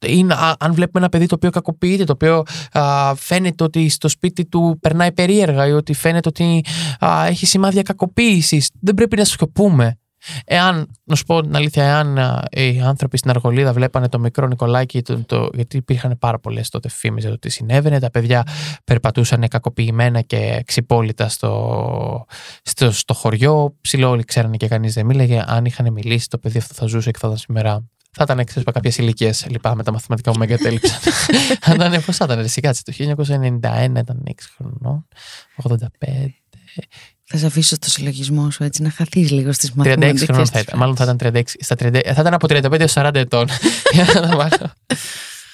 [0.06, 2.42] είναι, α- αν βλέπουμε ένα παιδί το οποίο κακοποιείται, το οποίο
[2.72, 6.64] α, φαίνεται ότι στο σπίτι του περνάει περίεργα ή ότι φαίνεται ότι
[7.04, 9.96] α, έχει σημάδια κακοποίησης, δεν πρέπει να σιωπούμε.
[10.44, 14.46] Εάν, να σου πω την αλήθεια, εάν α, οι άνθρωποι στην Αργολίδα βλέπανε το μικρό
[14.46, 18.46] Νικολάκι, το, το, γιατί υπήρχαν πάρα πολλές τότε φήμες για το τι συνέβαινε, τα παιδιά
[18.84, 22.26] περπατούσαν κακοποιημένα και ξυπόλυτα στο,
[22.62, 23.76] στο, στο χωριό.
[23.80, 25.44] Ψηλό όλοι ξέρανε και κανείς δεν μίλαγε.
[25.46, 27.86] Αν είχαν μιλήσει, το παιδί αυτό θα ζούσε και θα ήταν σήμερα.
[28.14, 29.46] Θα ήταν ξέρεις, κάποιες ηλικίες.
[29.50, 30.98] Λυπάμαι, τα μαθηματικά μου με εγκατέλειψαν.
[31.60, 32.82] Θα ήταν, πώς θα ήταν, εσύ κάτσε.
[32.84, 35.06] Το 1991 ήταν 6 χρονών,
[35.62, 35.78] 85.
[37.34, 40.22] Θα σε αφήσω στο συλλογισμό σου έτσι να χαθείς λίγο στις 36 μαθηματικές.
[40.24, 40.78] χρονών θα ήταν.
[40.78, 41.42] Μάλλον θα ήταν 36.
[41.60, 43.46] Στα 30, θα ήταν από 35 έως 40 ετών.
[43.94, 44.72] Για να τα βάλω.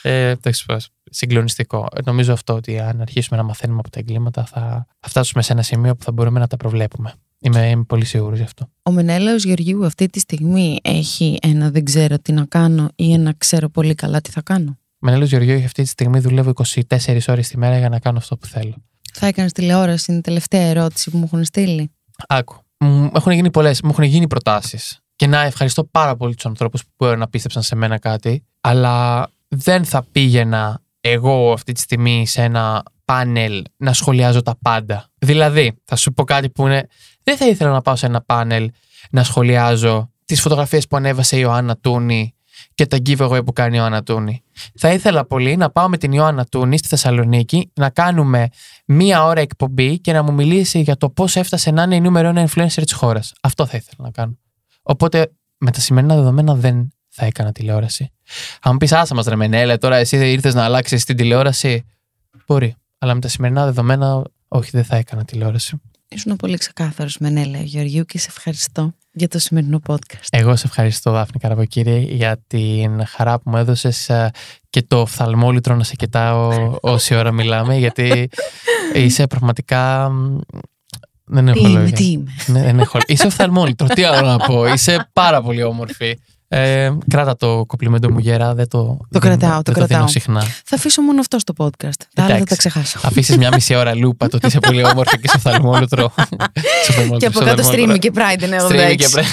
[0.03, 0.77] ε, το έχεις πω.
[1.11, 1.87] Συγκλονιστικό.
[1.97, 5.53] Ε, Νομίζω αυτό ότι αν αρχίσουμε να μαθαίνουμε από τα εγκλήματα θα, θα φτάσουμε σε
[5.53, 7.13] ένα σημείο που θα μπορούμε να τα προβλέπουμε.
[7.41, 8.69] Είμαι, είμαι πολύ σίγουρος γι' αυτό.
[8.83, 13.35] Ο Μενέλαος Γεωργίου αυτή τη στιγμή έχει ένα δεν ξέρω τι να κάνω ή ένα
[13.39, 14.79] ξέρω πολύ καλά τι θα κάνω.
[14.99, 16.53] Μενέλο Γεωργίου, αυτή τη στιγμή δουλεύω
[16.99, 18.75] 24 ώρες τη μέρα για να κάνω αυτό που θέλω.
[19.19, 21.91] Θα έκανες τηλεόραση, είναι η τελευταία ερώτηση που μου έχουν στείλει.
[22.29, 22.57] Άκου.
[22.79, 24.99] Μου έχουν γίνει πολλές, μου έχουν γίνει προτάσεις.
[25.17, 29.27] Και να ευχαριστώ πάρα πολύ τους ανθρώπους που μπορεί να πίστεψαν σε μένα κάτι, αλλά
[29.49, 35.11] δεν θα πήγαινα εγώ αυτή τη στιγμή σε ένα πάνελ να σχολιάζω τα πάντα.
[35.19, 36.87] Δηλαδή, θα σου πω κάτι που είναι.
[37.23, 38.71] Δεν θα ήθελα να πάω σε ένα πάνελ
[39.11, 42.35] να σχολιάζω τις φωτογραφίες που ανέβασε η Ιωάννα Τούνη
[42.75, 44.43] και τα giveaway που κάνει η Ιωάννα Τούνη.
[44.79, 48.49] Θα ήθελα πολύ να πάω με την Ιωάννα Τούνη στη Θεσσαλονίκη να κάνουμε
[48.91, 52.29] μία ώρα εκπομπή και να μου μιλήσει για το πώς έφτασε να είναι η νούμερο
[52.29, 53.33] ένα influencer της χώρας.
[53.43, 54.39] Αυτό θα ήθελα να κάνω.
[54.83, 58.13] Οπότε με τα σημερινά δεδομένα δεν θα έκανα τηλεόραση.
[58.63, 61.85] Αν μου πεις, άσα μας ρε Μενέλε, τώρα εσύ ήρθες να αλλάξεις την τηλεόραση.
[62.47, 62.77] Μπορεί.
[62.99, 65.81] Αλλά με τα σημερινά δεδομένα, όχι, δεν θα έκανα τηλεόραση.
[66.11, 70.27] Ήσουν πολύ ξεκάθαρος, Μενέλε Γεωργίου, και σε ευχαριστώ για το σημερινό podcast.
[70.31, 74.11] Εγώ σε ευχαριστώ, Δάφνη Καραβοκύρη, για την χαρά που μου έδωσες
[74.71, 78.29] και το οφθαλμόλυτρο να σε κοιτάω όση ώρα μιλάμε, γιατί
[78.95, 80.11] είσαι πραγματικά.
[81.25, 81.97] Δεν έχω τι είμαι, λόγια.
[81.97, 82.31] τι είμαι.
[82.47, 82.99] Ναι, δεν έχω...
[83.07, 84.67] Είσαι οφθαλμόλυτρο, τι άλλο να πω.
[84.67, 86.19] Είσαι πάρα πολύ όμορφη.
[86.51, 89.97] Ε, κράτα το κοπλιμέντο μου γέρα, δεν το, δεν- κρατάω, το δεν κρατάω.
[89.97, 90.43] δίνω συχνά.
[90.65, 91.71] Θα αφήσω μόνο αυτό στο podcast.
[92.15, 92.45] Τα άλλα θα Εντάξει.
[92.45, 92.99] τα ξεχάσω.
[93.03, 96.15] Αφήσεις μια μισή ώρα λούπα το ότι είσαι πολύ όμορφη και είσαι οφθαλμόλυτρο.
[97.19, 98.69] Και από κάτω streaming και pride είναι εδώ.
[98.69, 98.97] Streaming εντάξει.
[98.97, 99.27] και πρέ-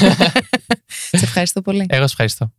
[1.19, 1.85] Σε ευχαριστώ πολύ.
[1.89, 2.51] Εγώ σε ευχαριστώ.